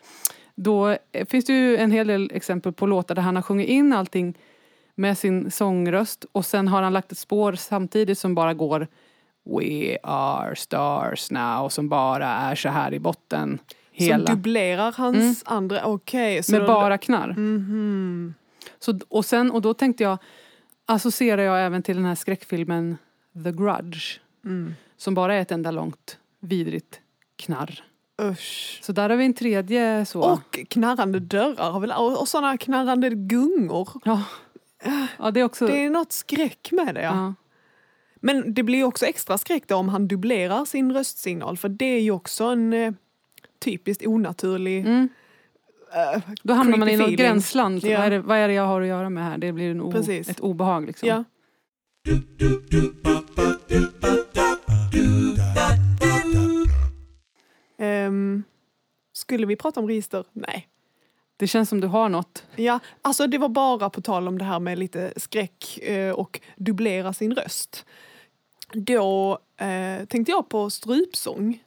Då 0.54 0.96
eh, 1.12 1.26
finns 1.26 1.44
det 1.44 1.52
ju 1.52 1.76
en 1.76 1.90
hel 1.90 2.06
del 2.06 2.30
exempel 2.34 2.72
på 2.72 2.86
låtar 2.86 3.14
där 3.14 3.22
han 3.22 3.36
har 3.36 3.42
sjungit 3.42 3.68
in 3.68 3.92
allting 3.92 4.38
med 4.94 5.18
sin 5.18 5.50
sångröst 5.50 6.24
och 6.32 6.46
sen 6.46 6.68
har 6.68 6.82
han 6.82 6.92
lagt 6.92 7.12
ett 7.12 7.18
spår 7.18 7.52
samtidigt 7.52 8.18
som 8.18 8.34
bara 8.34 8.54
går 8.54 8.86
We 9.44 9.98
are 10.02 10.56
stars 10.56 11.30
now 11.30 11.68
som 11.68 11.88
bara 11.88 12.26
är 12.26 12.54
så 12.54 12.68
här 12.68 12.94
i 12.94 12.98
botten. 12.98 13.58
Hela. 13.92 14.26
Som 14.26 14.34
dubblerar 14.34 14.92
hans 14.92 15.42
andra, 15.46 15.84
okej. 15.84 16.42
så 16.42 16.52
med 16.52 16.60
då- 16.60 16.66
bara 16.66 16.98
knarr. 16.98 17.34
Mhm. 17.36 18.34
Så, 18.78 18.98
och, 19.08 19.24
sen, 19.24 19.50
och 19.50 19.62
då 19.62 19.74
tänkte 19.74 20.02
jag, 20.02 20.18
associerar 20.86 21.42
jag 21.42 21.66
även 21.66 21.82
till 21.82 21.96
den 21.96 22.04
här 22.04 22.14
skräckfilmen 22.14 22.98
The 23.44 23.52
Grudge. 23.52 24.20
Mm. 24.44 24.74
Som 24.96 25.14
bara 25.14 25.34
är 25.34 25.40
ett 25.40 25.52
enda 25.52 25.70
långt 25.70 26.18
vidrigt 26.40 27.00
knarr. 27.36 27.84
Usch. 28.22 28.78
Så 28.82 28.92
där 28.92 29.10
har 29.10 29.16
vi 29.16 29.24
en 29.24 29.34
tredje 29.34 30.06
så. 30.06 30.20
Och 30.20 30.58
knarrande 30.70 31.20
dörrar 31.20 31.70
har 31.70 31.80
väl- 31.80 31.92
och, 31.92 32.20
och 32.20 32.28
sådana 32.28 32.56
knarrande 32.58 33.10
gungor. 33.10 33.88
Ja. 34.04 34.22
ja, 35.18 35.30
det 35.30 35.40
är 35.40 35.44
också... 35.44 35.66
Det 35.66 35.84
är 35.84 35.90
något 35.90 36.12
skräck 36.12 36.68
med 36.72 36.94
det. 36.94 37.02
Ja. 37.02 37.14
ja. 37.14 37.34
Men 38.22 38.54
det 38.54 38.62
blir 38.62 38.84
också 38.84 39.06
extra 39.06 39.38
skräck 39.38 39.62
då 39.68 39.76
om 39.76 39.88
han 39.88 40.08
dubblerar 40.08 40.64
sin 40.64 40.92
röstsignal 40.92 41.56
för 41.56 41.68
det 41.68 41.84
är 41.84 42.00
ju 42.00 42.10
också 42.10 42.44
en 42.44 42.72
eh, 42.72 42.92
typiskt 43.64 44.06
onaturlig... 44.06 44.80
Mm. 44.80 45.08
eh, 46.14 46.22
Då 46.42 46.54
hamnar 46.54 46.78
man 46.78 46.88
i 46.88 46.96
något 46.96 47.00
feeling. 47.00 47.16
gränsland. 47.26 47.84
Ja. 47.84 47.98
Vad, 47.98 48.06
är 48.06 48.10
det, 48.10 48.18
vad 48.20 48.38
är 48.38 48.48
det 48.48 48.54
jag 48.54 48.66
har 48.66 48.80
att 48.80 48.86
göra 48.86 49.10
med 49.10 49.24
här? 49.24 49.38
Det 49.38 49.52
blir 49.52 49.70
en 49.70 49.80
o, 49.80 49.92
Precis. 49.92 50.28
ett 50.28 50.40
obehag. 50.40 50.86
Liksom. 50.86 51.08
ja. 51.08 51.24
Ehm, 58.10 58.44
skulle 59.12 59.46
vi 59.46 59.56
prata 59.56 59.80
om 59.80 59.88
register? 59.88 60.24
Nej. 60.32 60.68
Det 61.36 61.46
känns 61.46 61.68
som 61.68 61.80
du 61.80 61.86
har 61.86 62.08
något. 62.08 62.44
Ja, 62.56 62.80
alltså 63.02 63.26
det 63.26 63.38
var 63.38 63.48
bara 63.48 63.90
på 63.90 64.00
tal 64.00 64.28
om 64.28 64.38
det 64.38 64.44
här 64.44 64.60
med 64.60 64.78
lite 64.78 65.12
skräck 65.16 65.78
eh, 65.82 66.12
och 66.12 66.40
dubblera 66.56 67.12
sin 67.12 67.34
röst. 67.34 67.86
Då 68.72 69.38
eh, 69.56 70.04
tänkte 70.04 70.32
jag 70.32 70.48
på 70.48 70.70
strupsång. 70.70 71.62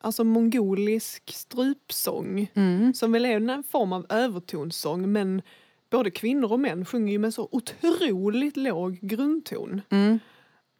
Alltså 0.00 0.24
mongolisk 0.24 1.32
strupsång. 1.32 2.50
Mm. 2.54 2.94
Som 2.94 3.12
väl 3.12 3.24
är 3.24 3.36
en 3.36 3.64
form 3.64 3.92
av 3.92 4.06
övertonssång 4.08 5.12
men 5.12 5.42
både 5.90 6.10
kvinnor 6.10 6.52
och 6.52 6.60
män 6.60 6.84
sjunger 6.84 7.12
ju 7.12 7.18
med 7.18 7.34
så 7.34 7.48
otroligt 7.52 8.56
låg 8.56 8.98
grundton. 9.00 9.80
Mm. 9.90 10.18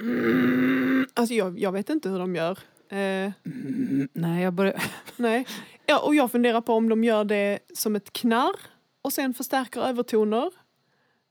Alltså 1.15 1.35
jag, 1.35 1.59
jag 1.59 1.73
vet 1.73 1.91
inte 1.91 2.09
hur 2.09 2.19
de 2.19 2.37
gör. 2.37 2.59
Eh, 2.93 3.33
Nej, 4.13 4.43
jag 4.43 4.53
börjar... 4.55 4.83
nej. 5.17 5.47
Ja, 5.87 5.99
och 5.99 6.15
jag 6.15 6.31
funderar 6.33 6.61
på 6.61 6.73
om 6.75 6.89
de 6.89 7.05
gör 7.05 7.25
det 7.25 7.59
som 7.75 7.97
ett 7.97 8.13
knarr 8.13 8.57
och 9.03 9.13
sen 9.13 9.35
förstärker 9.35 9.81
övertoner. 9.81 10.47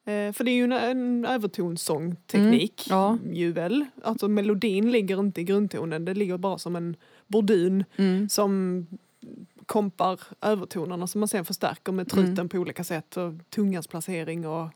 Eh, 0.06 0.32
för 0.34 0.44
det 0.44 0.52
är 0.52 0.56
ju 0.56 0.64
en, 0.64 0.72
en 0.72 1.26
övertonssångteknik 1.26 2.88
Mm, 2.90 3.00
ja. 3.00 3.18
ju 3.34 3.52
väl. 3.52 3.86
Alltså 4.04 4.28
melodin 4.28 4.92
ligger 4.92 5.20
inte 5.20 5.42
i 5.42 5.44
grundtonen, 5.44 6.06
det 6.06 6.14
ligger 6.14 6.38
bara 6.38 6.58
som 6.58 6.76
en 6.76 6.96
bordun 7.28 7.84
Mm. 7.98 8.30
som 8.30 8.88
kompar 9.66 10.20
övertonerna 10.42 11.08
som 11.08 11.20
man 11.20 11.28
sen 11.28 11.46
förstärker 11.46 11.92
med 11.92 12.10
truten 12.10 12.34
Mm. 12.34 12.50
på 12.50 12.58
olika 12.58 12.84
sätt 12.84 13.18
och 13.18 13.34
tungans 13.50 13.88
placering 13.88 14.48
och 14.48 14.70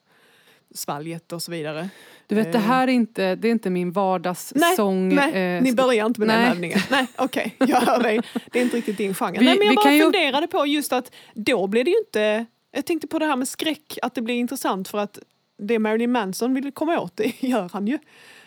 svalget 0.76 1.32
och 1.32 1.42
så 1.42 1.52
vidare. 1.52 1.90
Du 2.28 2.36
vet, 2.36 2.52
det 2.52 2.60
här 2.60 2.88
är 2.88 2.92
inte, 2.92 3.36
det 3.36 3.48
är 3.48 3.52
inte 3.52 3.70
min 3.70 3.92
vardagssång. 3.92 5.10
Nej, 5.16 5.32
nej 5.34 5.58
eh, 5.58 5.64
ni 5.64 5.74
börjar 5.74 6.06
inte 6.06 6.20
med 6.20 6.28
nej. 6.28 6.38
den 6.42 6.52
övningen. 6.52 6.80
Nej, 6.92 7.08
okej, 7.18 7.56
jag 7.60 7.82
hör 7.82 8.04
dig. 8.04 8.22
Det 8.52 8.60
är 8.60 8.64
inte 8.64 8.78
riktigt 8.78 8.98
din 8.98 9.14
genre. 9.14 9.40
Vi- 9.40 9.46
nej, 9.46 9.58
men 9.58 9.68
jag 9.68 9.76
bara 9.76 9.84
kan 9.86 9.96
ju- 9.96 10.04
funderade 10.04 10.48
på 10.48 10.66
just 10.66 10.94
att 10.94 11.12
då 11.34 11.68
blir 11.68 11.84
det 11.84 11.92
ju 11.92 11.98
inte... 11.98 12.46
Jag 12.72 12.86
tänkte 12.86 13.08
på 13.08 13.20
det 13.20 13.26
här 13.26 13.36
med 13.36 13.48
skräck, 13.48 13.98
att 14.02 14.16
det 14.16 14.22
blir 14.22 14.36
intressant 14.36 14.88
för 14.88 14.98
att 14.98 15.20
det 15.58 15.80
Marilyn 15.80 16.12
Manson 16.12 16.54
vill 16.54 16.72
komma 16.72 17.00
åt, 17.00 17.18
det 17.18 17.34
gör 17.44 17.70
han 17.74 17.88
ju. 17.88 18.00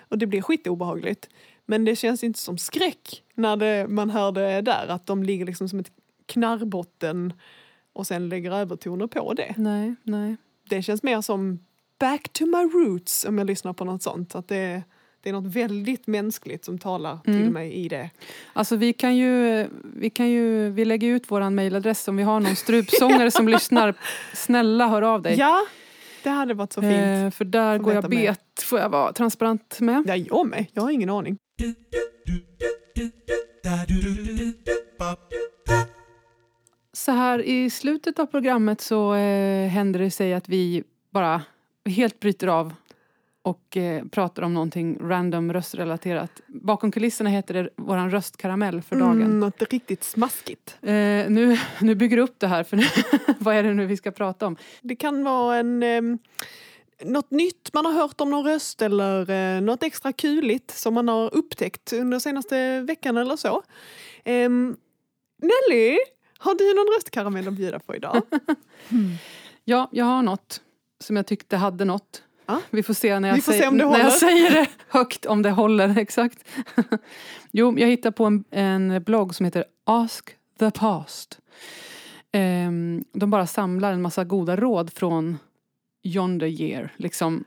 Och 0.08 0.18
det 0.18 0.26
blir 0.26 0.42
skitobehagligt. 0.42 1.28
Men 1.66 1.84
det 1.84 1.96
känns 1.96 2.24
inte 2.24 2.38
som 2.38 2.58
skräck 2.58 3.22
när 3.34 3.56
det, 3.56 3.86
man 3.88 4.10
hör 4.10 4.32
det 4.32 4.60
där, 4.60 4.86
att 4.88 5.06
de 5.06 5.22
ligger 5.22 5.46
liksom 5.46 5.68
som 5.68 5.78
ett 5.78 5.90
knarrbotten 6.26 7.32
och 7.92 8.06
sen 8.06 8.28
lägger 8.28 8.52
övertoner 8.52 9.06
på 9.06 9.34
det. 9.34 9.54
Nej, 9.56 9.94
nej. 10.02 10.36
Det 10.68 10.82
känns 10.82 11.02
mer 11.02 11.20
som 11.20 11.58
back 12.00 12.28
to 12.32 12.46
my 12.46 12.62
roots 12.64 13.24
om 13.24 13.38
jag 13.38 13.46
lyssnar 13.46 13.72
på 13.72 13.84
något 13.84 14.02
sånt. 14.02 14.34
Att 14.34 14.48
det, 14.48 14.82
det 15.22 15.28
är 15.28 15.32
något 15.32 15.54
väldigt 15.54 16.06
mänskligt 16.06 16.64
som 16.64 16.78
talar 16.78 17.18
till 17.24 17.34
Mm. 17.34 17.52
mig 17.52 17.72
i 17.72 17.88
det. 17.88 18.10
Alltså 18.52 18.76
vi 18.76 18.92
kan 18.92 19.16
ju, 19.16 19.66
vi 19.96 20.10
kan 20.10 20.28
ju, 20.30 20.70
vi 20.70 20.84
lägger 20.84 21.08
ut 21.08 21.30
våran 21.30 21.54
mailadress 21.54 22.08
om 22.08 22.16
vi 22.16 22.22
har 22.22 22.40
någon 22.40 22.56
strupsångare 22.56 23.30
som 23.30 23.48
lyssnar. 23.54 23.94
Snälla 24.34 24.88
hör 24.88 25.02
av 25.02 25.22
dig. 25.22 25.34
Ja, 25.38 25.66
det 26.22 26.30
hade 26.30 26.54
varit 26.54 26.72
så 26.72 26.80
fint. 26.80 26.92
Eh, 26.92 27.30
för 27.30 27.44
där 27.44 27.78
går 27.78 27.94
jag 27.94 28.10
bet, 28.10 28.40
får 28.62 28.78
jag 28.78 28.88
vara 28.88 29.12
transparent 29.12 29.80
med. 29.80 30.02
Ja, 30.06 30.16
jag 30.16 30.46
med. 30.46 30.66
Jag 30.72 30.82
har 30.82 30.90
ingen 30.90 31.10
aning. 31.10 31.36
Så 36.92 37.12
här 37.12 37.38
i 37.42 37.70
slutet 37.70 38.18
av 38.18 38.26
programmet 38.26 38.80
så 38.80 39.14
eh, 39.14 39.68
händer 39.68 40.00
det 40.00 40.10
sig 40.10 40.34
att 40.34 40.48
vi 40.48 40.84
bara 41.10 41.42
helt 41.88 42.20
bryter 42.20 42.46
av 42.46 42.74
och 43.48 43.76
eh, 43.76 44.04
pratar 44.04 44.42
om 44.42 44.54
någonting 44.54 44.98
random 45.00 45.52
röstrelaterat. 45.52 46.40
Bakom 46.46 46.90
kulisserna 46.92 47.30
heter 47.30 47.54
det 47.54 47.68
våran 47.76 48.10
röstkaramell 48.10 48.82
för 48.82 48.96
dagen. 48.96 49.22
Mm, 49.22 49.40
något 49.40 49.62
riktigt 49.62 50.04
smaskigt. 50.04 50.76
Eh, 50.82 50.90
nu, 51.28 51.58
nu 51.80 51.94
bygger 51.94 52.16
du 52.16 52.22
upp 52.22 52.38
det 52.38 52.46
här 52.46 52.64
för 52.64 52.76
nu, 52.76 52.84
vad 53.38 53.54
är 53.56 53.62
det 53.62 53.74
nu 53.74 53.86
vi 53.86 53.96
ska 53.96 54.10
prata 54.10 54.46
om? 54.46 54.56
Det 54.80 54.96
kan 54.96 55.24
vara 55.24 55.56
en, 55.56 55.82
ehm, 55.82 56.18
något 57.04 57.30
nytt 57.30 57.70
man 57.72 57.86
har 57.86 57.92
hört 57.92 58.20
om 58.20 58.30
någon 58.30 58.44
röst 58.44 58.82
eller 58.82 59.30
eh, 59.30 59.60
något 59.60 59.82
extra 59.82 60.12
kuligt 60.12 60.70
som 60.70 60.94
man 60.94 61.08
har 61.08 61.34
upptäckt 61.34 61.92
under 61.92 62.18
senaste 62.18 62.80
veckan 62.80 63.16
eller 63.16 63.36
så. 63.36 63.62
Ehm, 64.24 64.76
Nelly, 65.42 65.98
har 66.38 66.54
du 66.54 66.74
någon 66.74 66.94
röstkaramell 66.94 67.48
att 67.48 67.54
bjuda 67.54 67.78
på 67.78 67.96
idag? 67.96 68.22
Ja, 69.64 69.88
jag 69.92 70.04
har 70.04 70.22
något 70.22 70.60
som 71.00 71.16
jag 71.16 71.26
tyckte 71.26 71.56
hade 71.56 71.84
något. 71.84 72.22
Ja. 72.46 72.60
Vi 72.70 72.82
får 72.82 72.94
se 72.94 73.20
när 73.20 73.28
jag, 73.28 73.44
får 73.44 73.52
se 73.52 73.58
säger, 73.58 73.70
det 73.70 73.90
när 73.90 73.98
jag 73.98 74.12
säger 74.12 74.50
det 74.50 74.66
högt 74.88 75.26
om 75.26 75.42
det 75.42 75.50
håller. 75.50 75.98
Exakt. 75.98 76.48
jo, 77.50 77.78
jag 77.78 77.88
hittade 77.88 78.12
på 78.12 78.24
en, 78.24 78.44
en 78.50 79.02
blogg 79.02 79.34
som 79.34 79.44
heter 79.44 79.64
Ask 79.84 80.30
the 80.58 80.70
Past. 80.70 81.38
Ehm, 82.32 83.04
de 83.12 83.30
bara 83.30 83.46
samlar 83.46 83.92
en 83.92 84.02
massa 84.02 84.24
goda 84.24 84.56
råd 84.56 84.92
från 84.92 85.38
yonder 86.04 86.46
year. 86.46 86.94
Liksom, 86.96 87.44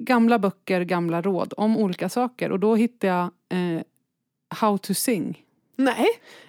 gamla 0.00 0.38
böcker, 0.38 0.80
gamla 0.80 1.22
råd 1.22 1.54
om 1.56 1.76
olika 1.76 2.08
saker. 2.08 2.52
Och 2.52 2.60
då 2.60 2.74
hittade 2.74 3.12
jag 3.12 3.30
eh, 3.48 3.82
How 4.54 4.78
to 4.78 4.94
sing. 4.94 5.44
Nej, 5.76 6.06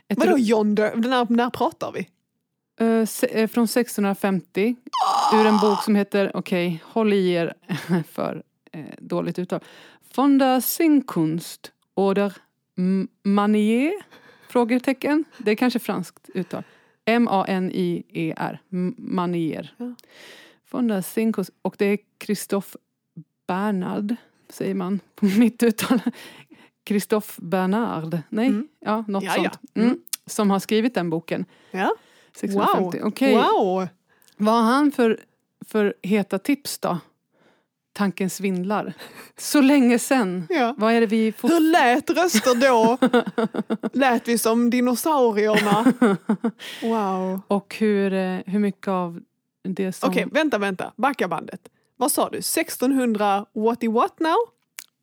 Ett 0.08 0.18
vadå 0.18 0.40
yonder? 0.40 0.96
När, 0.96 1.28
när 1.30 1.50
pratar 1.50 1.92
vi? 1.92 2.08
Eh, 2.80 2.88
eh, 2.88 3.48
från 3.48 3.64
1650 3.68 4.76
ur 5.34 5.46
en 5.46 5.58
bok 5.58 5.84
som 5.84 5.96
heter, 5.96 6.32
okej, 6.38 6.84
håll 6.86 7.14
i 7.14 7.32
er 7.32 7.54
för 8.12 8.44
eh, 8.72 8.86
dåligt 9.00 9.40
uttal. 9.40 9.60
Von 10.16 10.38
der 10.38 10.60
Singkunst 10.62 11.72
oder 11.96 12.34
Manier? 13.24 13.94
Frågetecken. 14.50 15.26
Det 15.38 15.52
är 15.52 15.56
kanske 15.56 15.80
franskt 15.80 16.30
uttal. 16.34 16.64
M-A-N-I-E-R. 17.06 18.60
Manier. 18.98 19.74
Ja. 19.78 19.96
Von 20.72 20.88
der 20.88 21.02
Singkunst. 21.02 21.52
Och 21.62 21.76
det 21.78 21.86
är 21.86 21.98
Christophe 22.26 22.78
Bernard, 23.48 24.16
säger 24.50 24.74
man 24.76 25.00
på 25.16 25.26
mitt 25.40 25.64
uttal. 25.64 26.00
Christophe 26.88 27.42
Bernard. 27.42 28.18
Nej, 28.30 28.48
Mm. 28.48 28.68
ja, 28.80 29.04
något 29.08 29.24
Ja, 29.24 29.34
ja. 29.38 29.44
sånt. 29.44 29.60
Mm. 29.74 30.00
Som 30.26 30.50
har 30.52 30.60
skrivit 30.60 30.94
den 30.94 31.10
boken. 31.10 31.46
Ja. 31.72 31.96
1650. 32.36 33.00
Wow. 33.00 33.08
Okej, 33.08 33.36
wow. 33.36 33.88
vad 34.38 34.54
har 34.54 34.62
han 34.62 34.92
för, 34.92 35.20
för 35.68 35.94
heta 36.02 36.40
tips 36.40 36.80
då? 36.80 37.00
Tanken 37.94 38.30
svindlar. 38.30 38.94
Så 39.38 39.62
länge 39.62 40.00
sen. 40.00 40.48
Ja. 40.50 40.76
Vad 40.78 40.94
är 40.94 41.02
det 41.02 41.08
vi 41.08 41.32
får... 41.32 41.48
Hur 41.50 41.60
lät 41.60 42.10
röster 42.10 42.56
då? 42.56 42.98
lät 44.00 44.28
vi 44.28 44.38
som 44.38 44.70
dinosaurierna? 44.70 45.94
Wow. 46.82 47.42
Och 47.48 47.76
hur, 47.80 48.14
eh, 48.14 48.40
hur 48.46 48.60
mycket 48.60 48.88
av 48.88 49.22
det 49.64 49.94
som... 49.94 50.10
Okej, 50.10 50.28
vänta, 50.32 50.58
vänta. 50.58 50.94
Backa 50.96 51.28
bandet. 51.28 51.70
Vad 51.98 52.12
sa 52.12 52.30
du? 52.30 52.38
1600 52.38 53.46
what 53.54 53.84
i 53.84 53.88
what 53.88 54.20
now? 54.20 54.38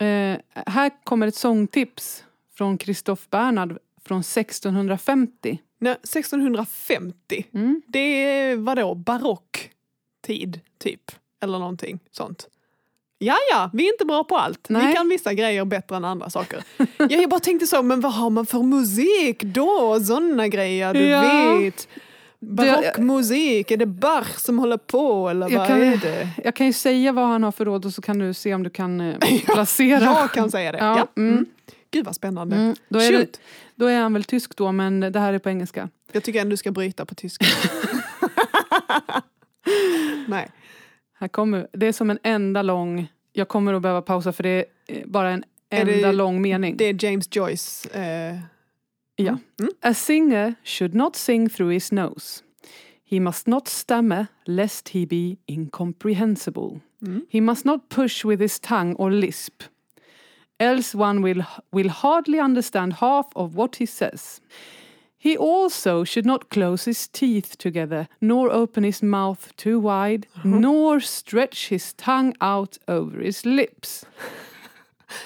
Eh, 0.09 0.39
här 0.67 1.05
kommer 1.05 1.27
ett 1.27 1.35
sångtips 1.35 2.25
från 2.55 2.79
Christophe 2.79 3.27
Bernhard 3.31 3.79
från 4.07 4.21
1650. 4.21 5.59
Nej, 5.79 5.93
1650. 5.93 7.45
Mm. 7.55 7.83
Det 7.87 7.99
är 8.25 8.57
vadå, 8.57 8.95
barock 8.95 9.71
tid, 10.27 10.61
typ? 10.79 11.11
Eller 11.43 11.59
någonting 11.59 11.99
sånt. 12.11 12.49
Ja, 13.19 13.37
ja, 13.53 13.71
vi 13.73 13.89
är 13.89 13.93
inte 13.93 14.05
bra 14.05 14.25
på 14.25 14.37
allt. 14.37 14.67
Vi 14.69 14.75
Nej. 14.75 14.95
kan 14.95 15.09
vissa 15.09 15.35
grejer 15.35 15.65
bättre 15.65 15.97
än 15.97 16.05
andra 16.05 16.31
saker. 16.31 16.63
Ja, 16.77 16.87
jag 17.09 17.31
bara 17.31 17.41
tänkte 17.41 17.67
så, 17.67 17.83
men 17.83 18.01
vad 18.01 18.13
har 18.13 18.31
man 18.31 18.47
för 18.47 18.63
musik 18.63 19.43
då? 19.43 20.01
Sådana 20.01 20.49
grejer, 20.49 20.95
du 20.95 21.01
Ja. 21.09 21.55
vet. 21.57 21.89
Barockmusik, 22.41 23.71
är 23.71 23.77
det 23.77 23.87
Bach 23.87 24.39
som 24.39 24.59
håller 24.59 24.77
på 24.77 25.29
eller 25.29 25.51
Jag 25.51 25.59
vad 25.59 25.69
kan- 25.69 25.83
är 25.83 25.97
det? 25.97 26.29
Jag 26.45 26.55
kan 26.55 26.67
ju 26.67 26.73
säga 26.73 27.13
vad 27.13 27.27
han 27.29 27.43
har 27.43 27.53
för 27.53 27.65
råd 27.65 27.85
och 27.85 27.93
så 27.93 28.03
kan 28.03 28.19
du 28.19 28.35
se 28.35 28.55
om 28.55 28.63
du 28.63 28.71
kan 28.71 29.01
eh, 29.01 29.17
placera. 29.47 30.05
Jag 30.05 30.33
kan 30.33 30.51
säga 30.51 30.73
det. 30.73 30.79
Ja, 30.79 30.99
Ja. 30.99 31.07
mm. 31.17 31.33
Mm. 31.33 31.47
Gud 31.91 32.05
vad 32.05 32.15
spännande. 32.15 32.57
Mm, 32.57 32.75
då, 32.89 32.99
är 32.99 33.13
Shoot. 33.13 33.33
det, 33.33 33.39
då 33.81 33.87
är 33.87 34.01
han 34.01 34.13
väl 34.13 34.25
tysk 34.25 34.57
då, 34.57 34.73
men 34.73 35.01
det 35.01 35.21
här 35.21 35.33
är 35.33 35.39
på 35.39 35.49
engelska. 35.51 35.89
Jag 36.13 36.23
tycker 36.23 36.41
ändå 36.41 36.51
du 36.51 36.57
ska 36.57 36.71
bryta 36.71 37.07
på 37.07 37.15
tyska. 37.15 37.47
Nej. 40.29 40.51
Här 41.19 41.29
kommer, 41.29 41.69
det 41.73 41.87
är 41.87 41.93
som 41.93 42.11
en 42.11 42.19
enda 42.23 42.63
lång, 42.63 43.13
jag 43.33 43.49
kommer 43.49 43.75
att 43.75 43.83
behöva 43.83 44.03
pausa 44.03 44.33
för 44.33 44.43
det 44.43 44.49
är 44.51 44.65
eh, 44.89 45.03
bara 45.07 45.31
en 45.31 45.45
Är 45.71 45.85
det- 45.85 45.95
enda 45.95 46.13
lång 46.13 46.43
mening. 46.43 46.77
Det 46.77 46.85
är 46.85 47.05
James 47.05 47.29
Joyce. 47.37 47.87
Eh, 47.95 48.39
Ja. 49.17 49.39
Mm. 49.61 49.73
A 49.83 49.95
singer 49.95 50.55
should 50.65 50.95
not 50.95 51.17
sing 51.17 51.49
through 51.49 51.73
his 51.73 51.93
nose. 51.93 52.43
He 53.11 53.21
must 53.21 53.47
not 53.47 53.69
stammer 53.69 54.27
lest 54.45 54.89
he 54.89 55.07
be 55.07 55.37
incomprehensible. 55.47 56.81
Mm. 57.03 57.27
He 57.31 57.41
must 57.41 57.65
not 57.65 57.89
push 57.89 58.27
with 58.27 58.43
his 58.43 58.61
tongue 58.61 58.95
or 58.95 59.11
lisp. 59.11 59.63
Else 60.61 60.95
one 60.95 61.23
will, 61.23 61.43
will 61.73 61.89
hardly 61.89 62.39
understand 62.39 62.93
half 62.95 63.27
of 63.35 63.57
what 63.57 63.77
he 63.77 63.87
says. 63.87 64.43
He 65.19 65.37
also 65.37 66.05
should 66.05 66.25
not 66.25 66.51
close 66.51 66.85
his 66.85 67.09
teeth 67.09 67.59
together, 67.59 68.09
nor 68.21 68.51
open 68.51 68.85
his 68.85 69.03
mouth 69.03 69.53
too 69.57 69.81
wide, 69.81 70.27
nor 70.45 71.01
stretch 71.01 71.69
his 71.69 71.95
tongue 71.95 72.35
out 72.41 72.79
over 72.87 73.21
his 73.21 73.45
lips. 73.45 74.05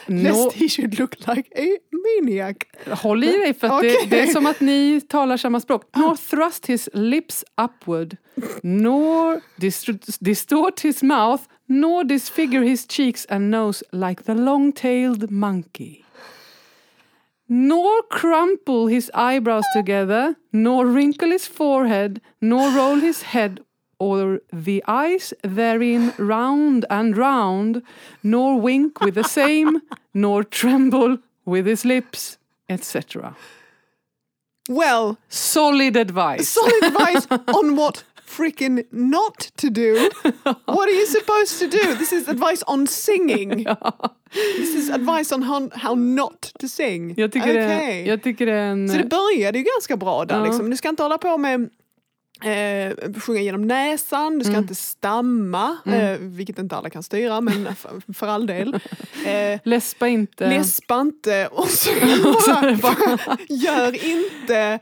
Nor, 0.06 0.22
Lest 0.44 0.52
he 0.56 0.68
should 0.68 0.98
look 0.98 1.14
like 1.28 1.48
a 1.56 1.66
maniac. 1.92 2.56
Håll 2.86 3.24
i 3.24 3.32
dig 3.38 3.54
för 3.54 3.78
Okej. 3.78 3.96
det, 4.02 4.16
det 4.16 4.22
är 4.22 4.26
som 4.26 4.46
att 4.46 4.60
ni 4.60 5.00
talar 5.00 5.36
samma 5.36 5.60
språk. 5.60 5.82
Nor 5.96 6.16
thrust 6.16 6.66
his 6.66 6.88
lips 6.92 7.44
upward, 7.64 8.16
nor 8.62 9.40
dist- 9.60 10.18
distort 10.20 10.80
his 10.80 11.02
mouth, 11.02 11.42
nor 11.68 12.04
disfigure 12.04 12.64
his 12.64 12.86
cheeks 12.88 13.26
and 13.28 13.50
nose 13.50 13.84
like 13.92 14.22
the 14.22 14.34
long-tailed 14.34 15.30
monkey. 15.30 16.04
Nor 17.46 18.02
crumple 18.10 18.94
his 18.94 19.10
eyebrows 19.14 19.64
together, 19.76 20.34
nor 20.50 20.86
wrinkle 20.86 21.30
his 21.30 21.46
forehead, 21.48 22.20
nor 22.40 22.70
roll 22.70 23.00
his 23.00 23.22
head 23.22 23.60
or 24.04 24.40
the 24.64 24.82
eyes 24.86 25.34
therein 25.56 26.12
round 26.18 26.84
and 26.90 27.16
round, 27.16 27.82
nor 28.22 28.60
wink 28.60 29.00
with 29.00 29.14
the 29.14 29.24
same, 29.24 29.80
nor 30.14 30.44
tremble 30.44 31.16
with 31.46 31.66
his 31.66 31.84
lips, 31.84 32.38
etc. 32.68 33.34
Well, 34.68 35.16
Solid 35.28 35.96
advice. 35.96 36.48
solid 36.48 36.84
advice 36.84 37.26
on 37.58 37.76
what 37.76 38.04
freaking 38.26 38.84
not 38.90 39.38
to 39.56 39.70
do. 39.70 40.10
What 40.66 40.88
are 40.88 40.96
you 41.00 41.06
supposed 41.06 41.58
to 41.58 41.66
do? 41.68 41.94
This 41.94 42.12
is 42.12 42.28
advice 42.28 42.62
on 42.66 42.86
singing. 42.86 43.66
This 44.56 44.74
is 44.74 44.90
advice 44.90 45.34
on 45.34 45.42
how, 45.42 45.70
how 45.72 45.94
not 45.94 46.52
to 46.58 46.68
sing. 46.68 47.14
Jag 47.16 47.32
tycker, 47.32 47.54
det, 47.54 47.66
Okej. 47.66 48.08
jag 48.08 48.22
tycker 48.22 48.46
det 48.46 48.52
en... 48.58 48.88
Så 48.88 48.98
det 48.98 49.04
började 49.04 49.58
ju 49.58 49.64
ganska 49.64 49.96
bra 49.96 50.24
där. 50.24 50.38
Ja. 50.38 50.44
Liksom. 50.44 50.70
Du 50.70 50.76
ska 50.76 50.88
inte 50.88 51.02
hålla 51.02 51.18
på 51.18 51.38
med 51.38 51.70
Eh, 52.44 53.12
sjunga 53.20 53.40
genom 53.40 53.66
näsan, 53.66 54.38
du 54.38 54.44
ska 54.44 54.50
Mm. 54.52 54.62
inte 54.62 54.74
stamma, 54.74 55.76
Mm. 55.86 56.00
eh, 56.00 56.18
vilket 56.20 56.58
inte 56.58 56.76
alla 56.76 56.90
kan 56.90 57.02
styra 57.02 57.40
men 57.40 57.74
för, 57.76 58.12
för 58.14 58.26
all 58.26 58.46
del. 58.46 58.74
Eh, 59.26 59.60
Läspa 59.64 60.08
inte. 60.08 60.48
Läspa 60.48 61.00
inte 61.00 61.46
och 61.46 61.68
så 61.68 61.90
det 62.62 62.78
bara, 62.82 63.18
gör 63.48 64.04
inte 64.04 64.78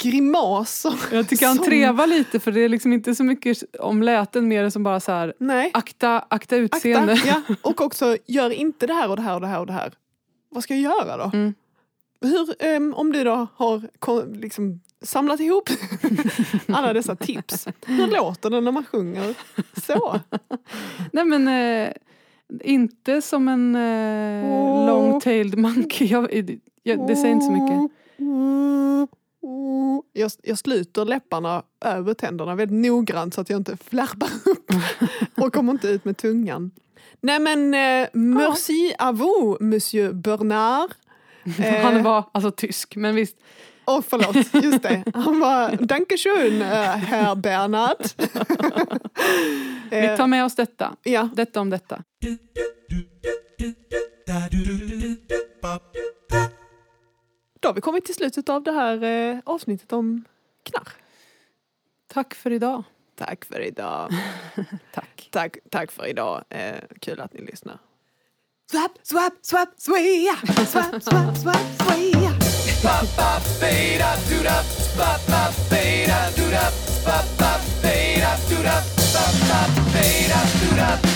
grimaser. 0.00 0.94
Jag 1.12 1.28
tycker 1.28 1.46
han 1.46 1.56
som- 1.56 1.64
trevar 1.64 2.06
lite 2.06 2.40
för 2.40 2.52
det 2.52 2.60
är 2.60 2.68
liksom 2.68 2.92
inte 2.92 3.14
så 3.14 3.24
mycket 3.24 3.58
om 3.80 4.02
läten 4.02 4.48
mer 4.48 4.70
som 4.70 4.82
bara 4.82 5.00
så 5.00 5.12
här 5.12 5.34
Nej, 5.38 5.70
akta, 5.74 6.24
akta 6.30 6.56
utseende. 6.56 7.12
akta. 7.12 7.28
Ja. 7.48 7.54
Och 7.62 7.80
också, 7.80 8.16
gör 8.26 8.50
inte 8.50 8.86
det 8.86 8.94
här 8.94 9.10
och 9.10 9.16
det 9.16 9.22
här 9.22 9.34
och 9.34 9.40
det 9.40 9.46
här 9.46 9.60
och 9.60 9.66
det 9.66 9.72
här. 9.72 9.92
Vad 10.50 10.62
ska 10.62 10.74
jag 10.74 10.82
göra 10.82 11.16
då? 11.16 11.30
Mm. 11.34 11.54
Hur, 12.26 12.54
ehm, 12.58 12.94
om 12.94 13.12
du 13.12 13.24
då 13.24 13.46
har 13.54 13.82
liksom 14.40 14.80
samlat 15.02 15.40
ihop 15.40 15.68
alla 16.68 16.92
dessa 16.92 17.16
tips, 17.16 17.66
hur 17.86 18.06
låter 18.06 18.50
det 18.50 18.60
när 18.60 18.72
man 18.72 18.84
sjunger 18.84 19.34
så? 19.86 20.20
Nej 21.12 21.24
men 21.24 21.48
eh, 21.48 21.92
inte 22.60 23.22
som 23.22 23.48
en 23.48 23.74
eh, 23.76 24.50
Åh. 24.50 24.86
long-tailed 24.86 25.58
monkey. 25.58 26.06
Jag, 26.06 26.50
jag, 26.82 27.06
det 27.08 27.16
säger 27.16 27.34
inte 27.34 27.46
så 27.46 27.52
mycket. 27.52 27.90
Jag, 30.12 30.30
jag 30.42 30.58
sluter 30.58 31.04
läpparna 31.04 31.62
över 31.80 32.14
tänderna 32.14 32.54
väldigt 32.54 32.90
noggrant 32.90 33.34
så 33.34 33.40
att 33.40 33.50
jag 33.50 33.60
inte 33.60 33.76
flärpar 33.76 34.28
upp 34.44 34.70
och 35.44 35.52
kommer 35.52 35.72
inte 35.72 35.88
ut 35.88 36.04
med 36.04 36.16
tungan. 36.16 36.70
Nej 37.20 37.38
men, 37.38 37.74
eh, 37.74 38.08
merci 38.12 38.94
à 38.98 39.12
vous, 39.12 39.56
monsieur 39.60 40.12
Bernard. 40.12 40.90
Eh, 41.60 41.84
Han 41.84 42.02
var 42.02 42.24
alltså 42.32 42.50
tysk 42.50 42.96
men 42.96 43.14
visst. 43.14 43.36
Åh 43.86 44.00
förlåt, 44.08 44.64
just 44.64 44.82
det. 44.82 45.04
Han 45.14 45.40
var, 45.40 45.76
Dankeschön, 45.86 46.62
eh, 46.62 46.68
herr 46.96 47.34
Bernhard. 47.34 47.96
Vi 49.90 49.96
Eh, 50.06 50.16
tar 50.16 50.26
med 50.26 50.44
oss 50.44 50.54
detta. 50.54 50.96
ja, 51.02 51.28
Detta 51.34 51.60
om 51.60 51.70
detta. 51.70 52.02
då 57.60 57.68
har 57.68 57.74
vi 57.74 57.80
kommit 57.80 58.04
till 58.04 58.14
slutet 58.14 58.48
av 58.48 58.62
det 58.62 58.72
här 58.72 59.40
avsnittet 59.44 59.92
om 59.92 60.24
knarr. 60.62 60.88
Tack 62.06 62.34
för 62.34 62.52
idag. 62.52 62.82
Tack 63.14 63.44
för 63.44 63.60
idag. 63.60 64.10
Tack. 64.94 65.28
Tack, 65.32 65.56
tack 65.70 65.92
för 65.92 66.06
idag. 66.06 66.44
Eh, 66.48 66.74
kul 67.00 67.20
att 67.20 67.32
ni 67.32 67.40
lyssnar. 67.40 67.78
Swap, 68.68 68.98
swap, 69.04 69.32
swap, 69.42 69.68
sway. 69.78 70.26
Swap, 70.66 71.00
swap, 71.00 71.36
swap, 71.36 71.66
sway. 71.82 72.10
Pop, 72.82 73.06
bop, 73.16 73.42
beta, 73.60 74.18
do 74.28 74.42
da. 74.42 74.62
Pop, 74.96 75.20
bop, 75.28 75.54
beta, 75.70 76.32
do 76.34 76.50
da. 76.50 76.70
Pop, 77.04 77.24
bop, 77.38 77.60
beta, 77.80 78.36
do 78.48 78.60
da. 78.64 78.82
Pop, 79.14 79.34
bop, 79.48 79.70
beta, 79.92 80.40
do 80.58 80.76
da. 80.76 81.15